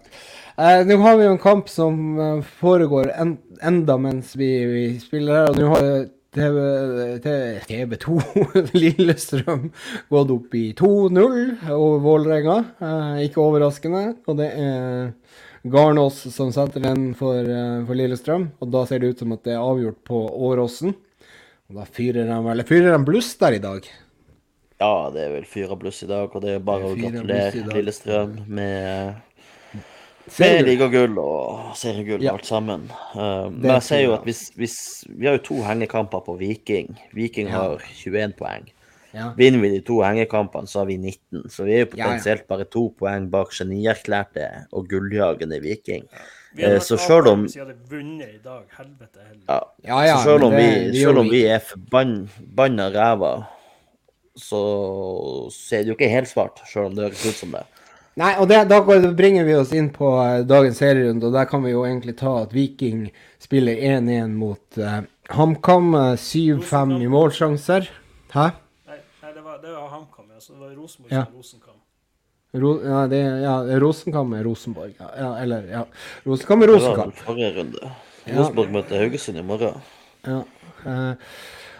[0.59, 4.85] Eh, nå har vi jo en kamp som eh, foregår en, enda mens vi, vi
[4.99, 5.85] spiller her, og nå har
[6.35, 6.57] TV,
[7.23, 8.17] T- TV2
[8.81, 9.69] Lillestrøm
[10.11, 12.57] gått opp i 2-0 over Vålerenga.
[12.83, 14.03] Eh, ikke overraskende.
[14.27, 15.13] Og det er
[15.71, 19.47] Garnås som setter den for, eh, for Lillestrøm, og da ser det ut som at
[19.47, 20.93] det er avgjort på Åråsen.
[21.69, 23.87] Og da fyrer de vel Fyrer de bluss der i dag?
[24.79, 27.09] Ja, det er vel fyr og bluss i dag, og det er bare å Det
[27.09, 27.73] er gratulere.
[27.75, 29.17] Lillestrøm med
[30.39, 32.33] med og ligagull og seriegull Ja.
[32.33, 32.89] alt sammen.
[33.15, 34.75] Uh, men jeg ser jo at hvis, hvis
[35.09, 36.97] Vi har jo to hengekamper på Viking.
[37.13, 37.53] Viking Ja.
[37.57, 38.69] har 21 poeng.
[39.13, 39.31] Ja.
[39.37, 41.49] Vinner vi de to hengekampene, så har vi 19.
[41.49, 42.03] Så vi er jo Ja, ja.
[42.05, 46.03] potensielt bare to poeng bak genierklærte og gulljagende Viking.
[46.55, 48.61] Vi hadde Eh, så selv om- hvis vi hadde vunnet i dag.
[48.77, 49.45] Helvete heller.
[49.49, 49.59] Ja.
[49.85, 53.43] Ja, ja, så selv om, vi, det- gjør selv om vi vi er forbanna ræva,
[54.37, 57.63] så, så er det jo ikke helt svart, selv om det høres ut som det.
[58.19, 61.45] Nei, og det, da går- bringer vi oss inn på eh, dagens serierunde, og der
[61.47, 63.05] kan vi jo egentlig ta at Viking
[63.39, 65.01] spiller 1-1 mot uh,
[65.37, 65.93] HamKam.
[65.95, 67.87] eh, 7-5 i målsjanser.
[68.33, 68.47] Hæ?
[68.89, 70.39] Nei, nei det, var, var HamKam, ja.
[70.43, 71.23] Så det var Rosenborg Ja.
[71.25, 71.77] som Rosenkam.
[72.59, 74.93] Ro, ja, det, ja, Rosenkam er Rosenborg.
[74.99, 75.83] Ja, ja, eller, ja.
[76.25, 77.91] Rosenkam er Det var forrige runde.
[78.27, 79.79] Rosenborg møter Haugesund i morgen.
[80.27, 80.41] Ja.
[80.85, 81.13] eh,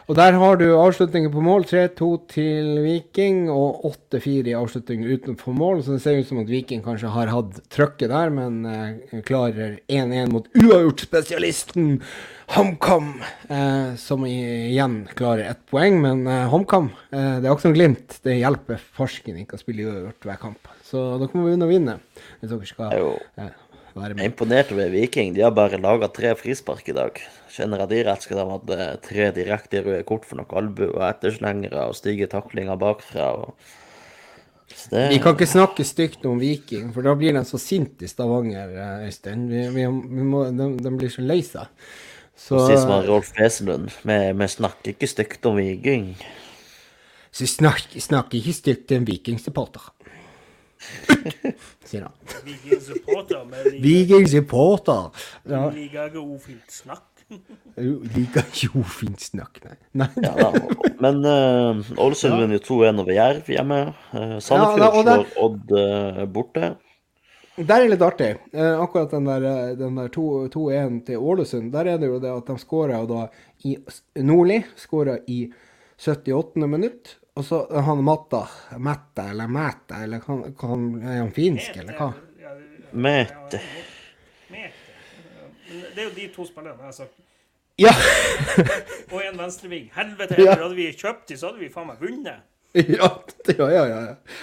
[0.10, 1.68] og der har du avslutninger på mål.
[1.70, 5.84] 3-2 til Viking og 8-4 i avslutning utenfor mål.
[5.86, 9.78] Så det ser ut som at Viking kanskje har hatt trøkket der, men eh, klarer
[9.86, 12.00] 1-1 mot uavgjort-spesialisten
[12.56, 13.12] HamKam,
[13.54, 16.02] eh, som igjen klarer ett poeng.
[16.02, 18.18] Men eh, HamKam, eh, det er også en glimt.
[18.26, 20.74] Det hjelper farsken ikke å spille uavgjort hver kamp.
[20.90, 22.00] Så dere må begynne å vinne
[22.42, 22.98] hvis dere skal
[24.00, 25.34] Være Jeg er imponert over Viking.
[25.36, 27.20] De har bare laga tre frispark i dag.
[27.52, 30.56] Kjenner jeg de rett, skal de ha hatt eh, tre direkte røde kort for noen
[30.62, 33.32] albu og etterslengere og stygge taklinger bakfra.
[33.42, 33.74] Og...
[34.90, 35.08] Det...
[35.12, 38.72] Vi kan ikke snakke stygt om Viking, for da blir de så sinte i Stavanger,
[38.72, 39.50] eh, Øystein.
[39.52, 41.68] Vi, vi, vi må, de, de blir så lei seg.
[42.40, 43.92] Så, Si som Rolf Wesenlund.
[44.08, 46.14] Vi, vi snakker ikke stygt om Viking.
[47.36, 49.92] så snakk, snakk ikke stygt til en Viking-supporter.
[51.90, 52.14] Sier han.
[52.46, 53.46] Viking-supporter
[53.84, 55.10] Viking-supporter!
[55.50, 57.06] Ja, Liker ikke ufint snakk.
[57.78, 59.76] liker ikke ufint snakk, nei.
[60.02, 60.08] nei.
[60.26, 60.52] Ja, da.
[61.04, 63.82] Men uh, Ålesund vinner jo 2-1 over Jerv hjemme.
[64.16, 66.72] Uh, Sandefjord Ja, da- der- slår Odd uh, borte.
[67.60, 68.32] Der er litt artig.
[68.56, 69.46] Uh, akkurat den der,
[69.78, 70.26] der 2
[70.56, 73.26] 2-1 til Ålesund, der er det jo det at de skåra da
[73.68, 73.76] i
[74.24, 75.42] Nordli skåra i
[76.00, 76.56] 78.
[76.72, 77.18] minutt.
[77.38, 78.42] Og så han Matta,
[78.78, 82.10] Mette, eller Mæte, eller kan, kan, er han finsk, eller hva?
[82.92, 83.62] Mæte.
[85.70, 87.16] Det er jo de to spillerne jeg har sagt.
[87.80, 87.92] Ja!
[89.14, 89.90] Og en venstreving.
[89.96, 90.56] Helvete, Ja.
[90.58, 92.42] hadde vi kjøpt de, så hadde vi faen meg vunnet.
[92.76, 93.08] Ja,
[93.50, 94.02] ja, ja, ja.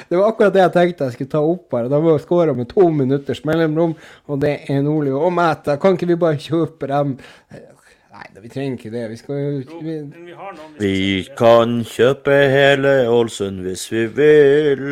[0.09, 1.87] Det var akkurat det jeg tenkte jeg skulle ta opp her.
[1.93, 3.93] Da har skåra med to minutters mellomrom,
[4.26, 5.76] og det er Nordli og Mæte.
[5.82, 7.12] Kan ikke vi bare kjøpe dem?
[8.17, 9.03] Nei, vi trenger ikke det.
[9.11, 9.97] Vi skal jo vi,
[10.81, 11.01] vi
[11.37, 14.87] kan kjøpe hele Ålesund hvis vi vil.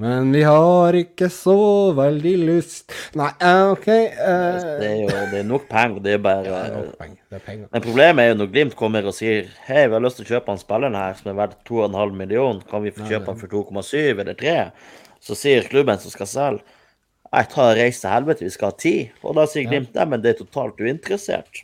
[0.00, 1.54] Men vi har ikke så
[1.92, 3.86] veldig lyst Nei, OK OK.
[3.86, 6.02] Det eh, er jo det er nok penger.
[6.02, 7.20] Det er bare det er nok penger.
[7.28, 7.70] Det er penger.
[7.70, 10.32] Men problemet er jo når Glimt kommer og sier Hei, vi har lyst til å
[10.32, 13.54] kjøpe han spilleren her som er verdt 2,5 millioner, kan vi få kjøpe han for
[13.54, 14.58] 2,7 eller 3?
[15.22, 16.79] Så sier klubben som skal selge
[17.30, 19.18] Nei, ta og reise til helvete, vi skal ha tid.
[19.22, 20.06] Og da sier Glimt ja.
[20.08, 21.62] men det er totalt uinteressert.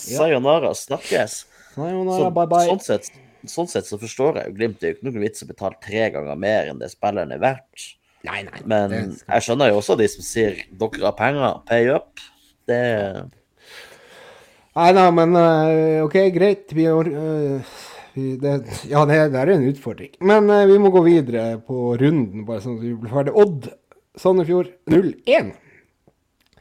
[0.00, 1.44] Sayonara, snakkes.
[1.76, 2.64] Sayonara, Så, bye bye.
[2.66, 3.10] sånn, sett,
[3.50, 4.80] sånn sett så forstår jeg jo Glimt.
[4.80, 7.44] Det er jo ikke noen vits å betale tre ganger mer enn det spilleren er
[7.44, 7.86] verdt.
[8.24, 8.60] Nei, nei.
[8.66, 12.22] Men jeg skjønner jo også de som sier dere har penger, pay up.
[12.66, 12.80] Det
[14.74, 16.72] nei, nei, men eh, OK, greit.
[16.74, 17.74] Vi har eh,
[18.16, 18.54] det,
[18.90, 20.14] Ja, det, det er en utfordring.
[20.24, 23.36] Men eh, vi må gå videre på runden, bare sånn at vi blir ferdig.
[23.44, 23.70] Odd
[24.14, 25.52] Sandefjord 0-1.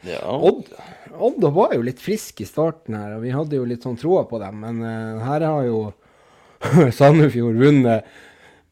[0.01, 0.19] Ja.
[0.25, 0.67] Odd,
[1.15, 4.25] Odd var jo litt frisk i starten her, og vi hadde jo litt sånn troa
[4.27, 5.81] på dem, men uh, her har jo
[6.97, 8.07] Sandefjord vunnet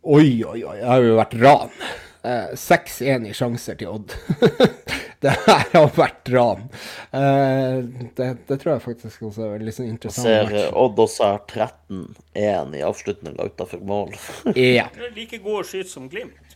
[0.02, 1.74] Oi, oi, oi, det har jo vært ran.
[2.26, 4.16] Uh, 6-1 i sjanser til Odd.
[5.22, 6.64] det her har vært ran.
[7.14, 7.86] Uh,
[8.18, 10.58] det, det tror jeg faktisk også er en litt sånn interessant Ser match.
[10.64, 14.16] eh, Odd også har 13-1 i avslutninga utafor mål.
[14.58, 14.88] Ja.
[14.98, 16.51] Det er like god skyt som Glimt.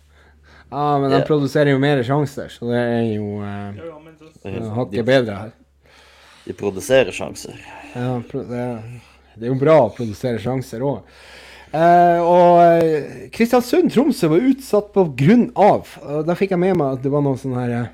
[0.70, 1.28] Ja, men de yeah.
[1.28, 5.54] produserer jo mer sjanser, så det er jo eh, Ja, ja, men hakket bedre her.
[6.46, 7.58] De produserer sjanser.
[7.96, 8.66] Ja, det,
[9.42, 11.16] er jo bra å produsere sjanser òg.
[11.76, 16.94] Eh, og eh, Kristiansund-Tromsø var utsatt på grunn av og Da fikk jeg med meg
[16.96, 17.90] at det var noe sånn her eh,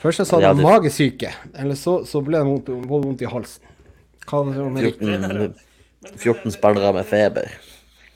[0.00, 3.28] Først jeg sa de Ja, var magesyke, eller så, så ble det vondt, vondt, i
[3.28, 3.66] halsen.
[4.24, 5.10] Hva var det som var riktig?
[5.10, 7.52] 14, Men- 14 spillere med feber.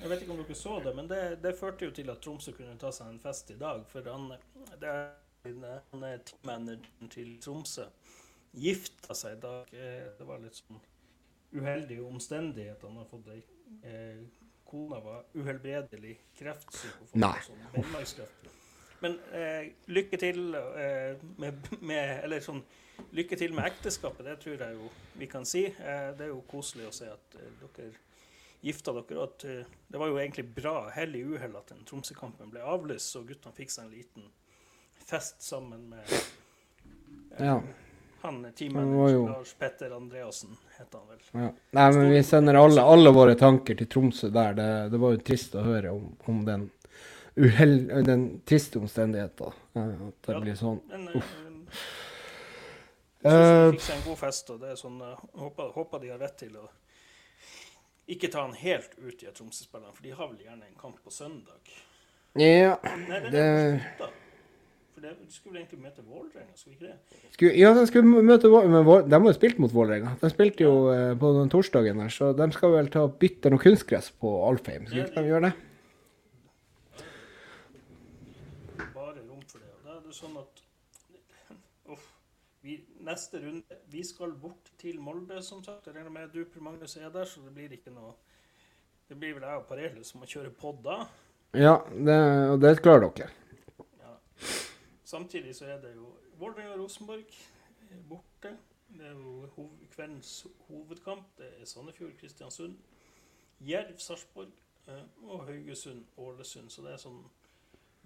[0.07, 2.53] Jeg vet ikke om dere så det, men det, det førte jo til at Tromsø
[2.55, 3.81] kunne ta seg en fest i dag.
[3.91, 4.29] For han,
[4.79, 7.89] det er, han er teammanageren til Tromsø.
[8.55, 9.73] Gifta seg i dag.
[9.75, 10.79] Eh, Det var litt sånn
[11.59, 12.87] uheldig omstendigheter.
[12.87, 13.41] Han har fått ei
[13.83, 14.23] eh,
[14.67, 17.35] Kona var uhelbredelig kreftsyk og Nei.
[17.43, 18.39] sånn.
[19.03, 22.63] Men eh, lykke til eh, med, med Eller sånn
[23.13, 24.87] Lykke til med ekteskapet, det tror jeg jo
[25.21, 25.67] vi kan si.
[25.67, 27.91] Eh, det er jo koselig å se at eh, dere
[28.67, 29.17] gifta dere.
[29.17, 32.61] Og at eh, det var jo egentlig bra hell i uhell at den Tromsø-kampen ble
[32.67, 34.29] avlyst, så guttene fikk seg en liten
[35.07, 37.61] fest sammen med eh, Ja.
[38.23, 41.21] han Han teammanager jo- Lars Petter Andreassen, het han vel.
[41.45, 41.51] Ja.
[41.79, 44.55] Nei, men vi sender alle, alle våre tanker til Tromsø der.
[44.59, 46.71] Det, det var jo trist å høre om, om den
[47.37, 47.77] uhell...
[48.09, 49.53] Den triste omstendigheten.
[49.77, 50.41] eh, At det Ja.
[50.41, 50.81] blir sånn.
[50.91, 51.35] Men Uff.
[53.27, 54.99] Jeg syns de fikk seg en god fest, og det er sånn
[55.41, 56.67] håper, håper de har rett til å
[58.07, 61.11] ikke ta han helt ut i Tromsø-spillerne, for de har vel gjerne en kamp på
[61.11, 61.75] søndag.
[62.37, 62.77] Ja,
[63.09, 64.13] Nei, det er slutta.
[64.97, 67.33] For det de skulle vel egentlig møte Vålerenga, skulle ikke det?
[67.35, 70.15] skulle, ja, de skulle møte Vålerenga, men De har jo spilt mot Vålerenga.
[70.23, 71.11] De spilte jo ja.
[71.21, 74.87] på den torsdagen der, så de skal vel ta bytte noe kunstgress på Alfheim.
[74.89, 75.53] Skal ikke de gjøre det?
[78.95, 79.69] Bare rom for det.
[79.69, 80.65] Og da er det sånn at
[81.93, 82.09] Uff.
[82.65, 85.87] Vi, neste runde Vi skal bort til Molde, som sagt.
[85.87, 88.15] Jeg regner med du, Per Magnus, er der, så det blir ikke noe
[89.09, 91.05] Det blir vel jeg og Parelius som må kjøre pod da.
[91.55, 92.17] Ja, det,
[92.51, 93.29] og det klarer dere.
[94.01, 94.17] Ja.
[95.07, 97.31] Samtidig så er det jo Vålerenga-Rosenborg
[98.09, 98.57] borte.
[98.89, 101.31] Det er jo hov kveldens hovedkamp.
[101.39, 102.77] Det er Sandefjord-Kristiansund.
[103.61, 104.53] Jerv-Sarpsborg
[104.89, 106.71] eh, og Haugesund-Ålesund.
[106.71, 107.23] Så det er sånn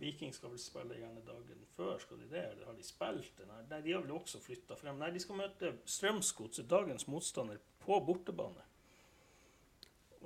[0.00, 2.44] Viking skal vel spille gjerne dagen før, skal de det?
[2.54, 3.46] Eller har de spilt det?
[3.70, 4.96] Nei, de har vel også flytta frem.
[5.00, 8.64] Nei, de skal møte Strømsgodset, dagens motstander, på bortebane.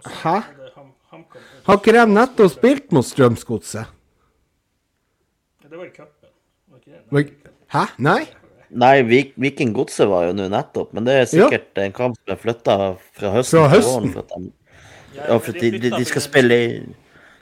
[0.04, 0.36] Hæ?
[0.74, 3.86] Ham HamKam- Har ikke de nettopp spilt mot Strømsgodset?
[5.62, 6.30] Ja, Det var i cupen.
[7.74, 7.84] Hæ?
[7.98, 8.24] Nei?
[8.70, 12.32] Nei, Vikinggodset Viking Godset var jo nå nettopp, men det er sikkert en kamp som
[12.34, 12.74] er flytta
[13.14, 13.92] fra høsten Fra til høsten?
[13.94, 14.12] våren.
[14.12, 14.52] For at de,
[15.14, 16.70] Ja, ja, for de, de, de skal spille i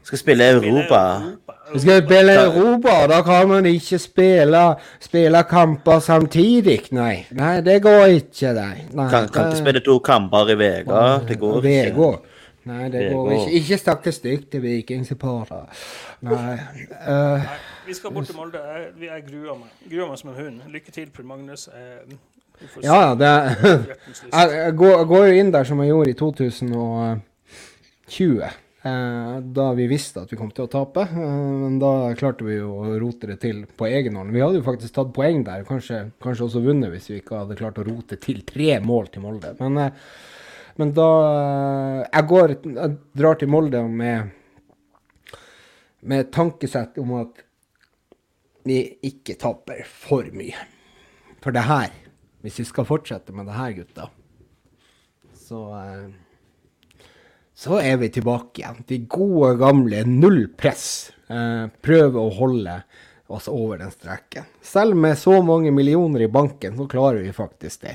[0.02, 1.20] skal spille Europa.
[1.72, 6.80] Vi skal spille Europa, da kan man ikke spille, spille kamper samtidig.
[6.90, 8.76] Nei, nei det går ikke, nei.
[8.92, 11.18] nei Kan, kan ikke spille to kamper i uka.
[11.28, 12.18] Det går ikke.
[12.64, 13.50] Nei, det går ikke.
[13.52, 15.66] Ikke snakke stygt til Viking-supportere.
[16.20, 16.52] Nei.
[17.08, 17.40] Uh, Nei,
[17.86, 18.58] vi skal bort til Molde.
[18.58, 19.68] Jeg, vi- jeg gruer meg.
[19.90, 20.60] Gruer meg som en hund.
[20.70, 21.68] Lykke til, Per Magnus.
[21.68, 21.72] Eh,
[22.82, 23.78] ja, ja, det jeg,
[24.32, 28.42] jeg, går, jeg går jo inn der som jeg gjorde i 2020.
[28.82, 31.04] Eh, da vi visste at vi kom til å tape.
[31.06, 34.34] Eh, men da klarte vi å rote det til på egen hånd.
[34.34, 37.58] Vi hadde jo faktisk tatt poeng der, kanskje, kanskje også vunnet hvis vi ikke hadde
[37.60, 39.54] klart å rote til tre mål til Molde.
[39.60, 39.92] Men, eh,
[40.80, 41.08] men da
[42.12, 44.30] Jeg går Jeg drar til Molde med
[46.02, 47.44] med tankesett om at
[48.64, 50.58] vi ikke taper for mye.
[51.42, 51.92] For det her,
[52.42, 54.08] hvis vi skal fortsette med det her, gutta,
[55.34, 55.62] så
[57.62, 58.80] så er vi tilbake igjen.
[58.88, 61.12] De gode, gamle null press.
[61.30, 62.80] Eh, prøve å holde
[63.30, 64.48] oss over den streken.
[64.66, 67.94] Selv med så mange millioner i banken, så klarer vi faktisk det.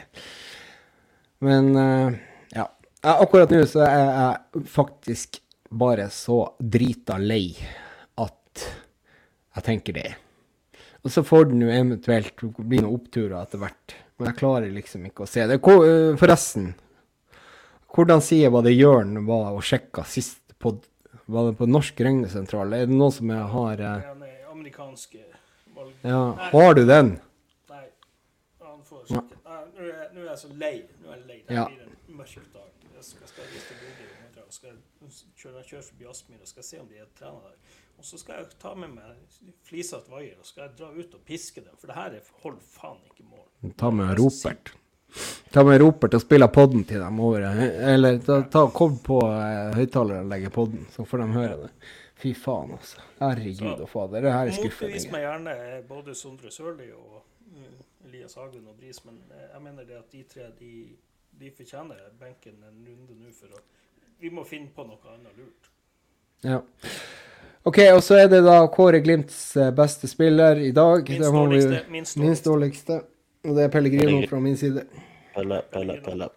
[1.43, 2.15] Men eh,
[2.55, 2.70] ja.
[3.11, 7.51] Akkurat nå så er jeg faktisk bare så drita lei
[8.24, 8.63] at
[9.57, 10.09] jeg tenker det.
[11.03, 13.99] Og så får det nå eventuelt bli noen oppturer etter hvert.
[14.15, 15.59] Men jeg klarer liksom ikke å se det.
[15.59, 16.72] Forresten,
[17.93, 20.75] hvordan sier hva det Jørn var og sjekka sist på,
[21.25, 22.75] var det på Norsk regnesentral?
[22.75, 24.11] Er det noen som jeg har eh...
[24.51, 25.23] amerikanske
[25.75, 25.93] valg...
[26.01, 26.21] Ja,
[26.51, 27.15] har du den?
[27.71, 27.85] Nei.
[28.65, 29.41] Han får sjekke.
[29.43, 30.75] Nå, er, nå er jeg så lei.
[31.01, 31.41] Nå er jeg lei.
[31.47, 31.67] Det ja.
[31.71, 32.71] blir en mørk dag.
[32.97, 33.81] Jeg skal, skal jeg skal,
[34.41, 34.77] jeg skal
[35.38, 37.75] kjøre, kjøre forbi Aspmyr og skal se om de er trener der.
[37.97, 41.23] Og så skal jeg ta med meg flisete vaier og skal jeg dra ut og
[41.25, 41.77] piske dem.
[41.77, 43.47] For det her holder faen ikke mål.
[43.77, 44.73] Ta med Ropert.
[45.53, 49.72] Ta med Ropert og spille podden til dem over Eller ta, ta kobb på uh,
[49.78, 51.72] høyttaleren og legge podden, så får de høre det.
[52.18, 53.01] Fy faen, altså.
[53.22, 54.26] Herregud og fader.
[54.26, 54.91] Det her er skuffende.
[54.91, 55.55] Motbevis meg gjerne
[55.88, 57.72] både Sondre Sørli og uh,
[58.10, 60.74] Elias Hagen og Bris, men uh, jeg mener det at de tre de,
[61.39, 63.66] de fortjener benken en runde nå for å
[64.18, 65.72] Vi må finne på noe annet lurt.
[66.45, 66.62] Ja.
[67.68, 71.10] OK, og så er det da Kåre Glimts eh, beste spiller i dag.
[71.10, 71.82] Minst dårligste.
[72.22, 72.99] Minst dårligste.
[73.47, 74.83] Og det er Pellegrino fra min side.
[75.35, 76.27] Pelle, Pelle, Pelle.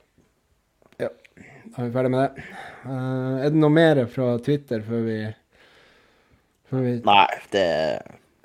[1.01, 1.09] Ja,
[1.41, 2.47] da er vi ferdig med det.
[2.85, 5.19] Uh, er det noe mer fra Twitter før vi
[6.71, 7.67] Før vi Nei, det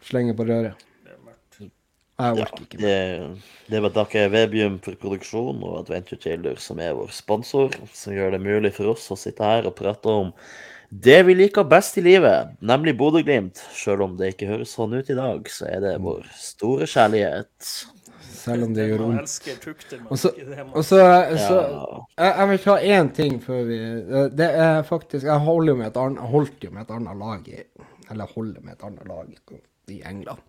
[0.05, 0.85] Slenger på røret?
[1.05, 1.59] Det er mørkt.
[1.61, 2.87] Jeg orker ikke mer.
[2.87, 7.75] Det, det er å takke Webium for produksjon og Adventure Chiller, som er vår sponsor,
[7.93, 10.33] som gjør det mulig for oss å sitte her og prate om
[10.89, 13.59] det vi liker best i livet, nemlig Bodø-Glimt.
[13.73, 17.73] Selv om det ikke høres sånn ut i dag, så er det vår store kjærlighet
[18.45, 19.35] selv om det gjør vondt.
[20.05, 20.31] Og så,
[20.85, 23.79] så jeg, jeg, vil ta én ting før vi
[24.37, 27.49] Det er faktisk Jeg holder jo med et annet, holdt jo med et annet lag
[27.49, 27.63] i
[28.11, 29.57] Eller holder med et annet lag
[29.93, 30.41] i England.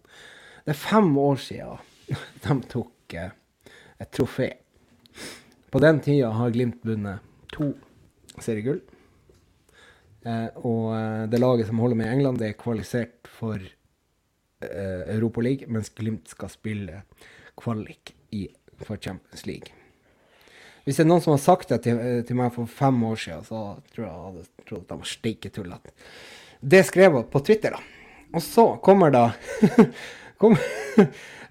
[0.65, 1.83] Det er fem år siden
[2.45, 3.33] de tok eh,
[4.01, 4.51] et trofé.
[5.73, 7.73] På den tida har Glimt vunnet to
[8.41, 8.81] seriegull.
[10.27, 15.03] Eh, og eh, det laget som holder med i England, det er kvalifisert for eh,
[15.15, 17.03] Europaligaen, mens Glimt skal spille
[17.59, 18.47] kvalik i,
[18.85, 19.73] for Champions League.
[20.87, 23.47] Hvis det er noen som har sagt det til, til meg for fem år siden,
[23.49, 23.63] så
[23.95, 25.95] tror jeg hadde trodd at de var steike tullete.
[26.63, 27.81] Det skrev jeg på Twitter, da.
[28.37, 29.25] Og så kommer da
[30.41, 30.55] kom,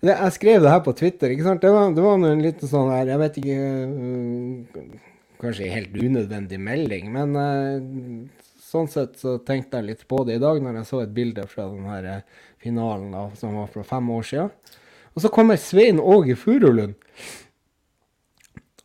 [0.05, 1.63] Jeg skrev det her på Twitter, ikke sant.
[1.63, 4.97] Det var, det var en liten sånn her Jeg vet ikke øh,
[5.41, 10.41] Kanskje helt unødvendig melding, men øh, sånn sett så tenkte jeg litt på det i
[10.41, 13.83] dag når jeg så et bilde fra den her øh, finalen da, som var fra
[13.87, 14.53] fem år siden.
[15.15, 16.95] Og så kommer Svein Åge Furulund.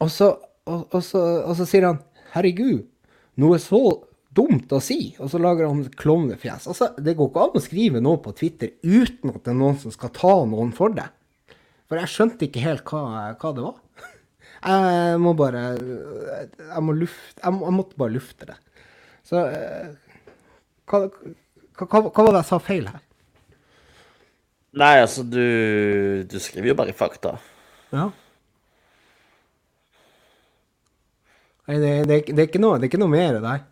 [0.01, 0.31] Og så,
[0.65, 1.99] og, og, så, og så sier han
[2.31, 2.87] 'herregud,
[3.43, 3.83] noe så
[4.31, 6.69] dumt å si', og så lager han klovnefjes.
[6.71, 9.81] Altså, det går ikke an å skrive noe på Twitter uten at det er noen
[9.83, 11.09] som skal ta noen for det.
[11.91, 13.79] For jeg skjønte ikke helt hva, hva det var.
[14.61, 18.57] Jeg må bare Jeg, må lufte, jeg, må, jeg måtte bare lufte det.
[19.27, 19.89] Så eh,
[20.91, 21.07] hva,
[21.81, 23.03] hva, hva var det jeg sa feil her?
[24.79, 25.43] Nei, altså, du,
[26.31, 27.35] du skriver jo bare fakta.
[27.91, 28.11] Ja.
[31.67, 33.67] Nei, det, det, det, er ikke noe, det er ikke noe mer der.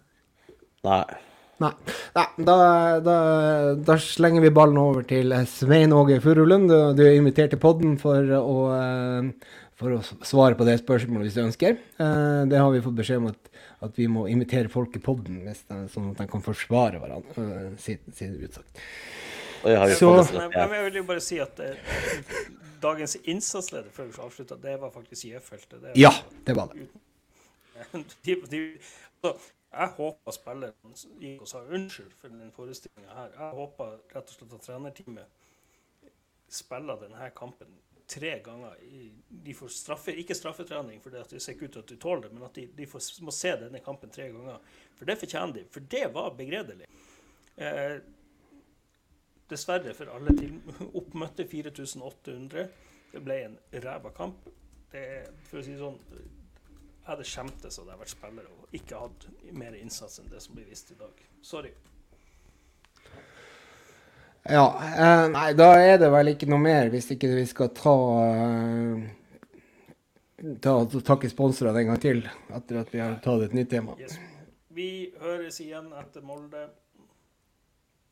[0.88, 1.02] Nei.
[1.62, 1.72] Nei.
[2.14, 2.56] Nei da,
[3.02, 3.16] da,
[3.74, 6.70] da, slenger vi ballen over til Svein Åge Furulund.
[6.70, 8.58] Du, er invitert til podden for å,
[9.78, 11.78] for å svare på det spørsmålet hvis du ønsker.
[11.98, 13.50] Eh, det har vi fått beskjed om at,
[13.86, 15.42] at vi må invitere folk i podden,
[15.90, 18.38] sånn at de kan forsvare hverandre, eh, sine
[19.62, 21.76] Så, men, jeg vil jo bare si at eh,
[22.82, 25.86] dagens innsatsleder før vi avslutta, det var faktisk J-feltet.
[25.98, 26.12] Ja,
[26.46, 26.88] det var det.
[28.26, 28.60] De, de,
[29.22, 29.32] så,
[29.72, 33.34] jeg håper spilleren gikk og sa unnskyld for den forestillinga her.
[33.36, 35.36] Jeg håper rett og slett at trenerteamet
[36.58, 37.76] spiller denne kampen
[38.08, 38.76] tre ganger.
[39.28, 42.32] De får straffe, ikke straffetrening for det ser ikke ut til at de tåler det,
[42.34, 44.62] men at de, de får, må se denne kampen tre ganger.
[44.96, 45.66] For det fortjener de.
[45.74, 46.88] For det var begredelig.
[47.58, 47.98] Eh,
[49.48, 50.58] Dessverre for alle til
[51.00, 52.66] oppmøtte 4800.
[53.12, 54.48] Det ble en ræva kamp.
[54.92, 55.04] Det,
[55.48, 59.26] for å si det sånn Jeg hadde skjemtes hadde jeg vært spiller og ikke hatt
[59.56, 61.22] mer innsats enn det som blir vist i dag.
[61.44, 61.72] Sorry.
[64.48, 67.94] Ja, eh, nei, da er det vel ikke noe mer, hvis ikke vi skal ta
[68.24, 69.08] eh,
[70.60, 70.74] ta
[71.04, 72.20] takke sponsorene en gang til,
[72.54, 73.96] etter at vi har tatt et nytt tema.
[74.00, 74.18] Yes.
[74.72, 76.68] Vi høres igjen etter Molde.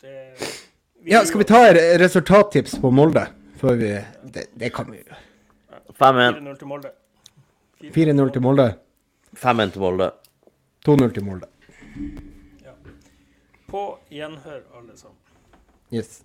[0.03, 0.35] Det
[1.05, 3.27] Ja, skal vi ta et resultattips på Molde?
[3.61, 3.91] Før vi
[4.33, 5.19] Det, det kan vi gjøre.
[5.99, 6.41] 5-1.
[6.41, 6.91] 4-0 til Molde.
[7.95, 8.67] 4-0 til Molde.
[9.37, 10.11] 5-1 til Molde.
[10.87, 11.47] 2-0 til Molde.
[12.65, 12.75] Ja.
[13.71, 15.17] På gjenhør, alle sammen.
[15.95, 16.11] Yes.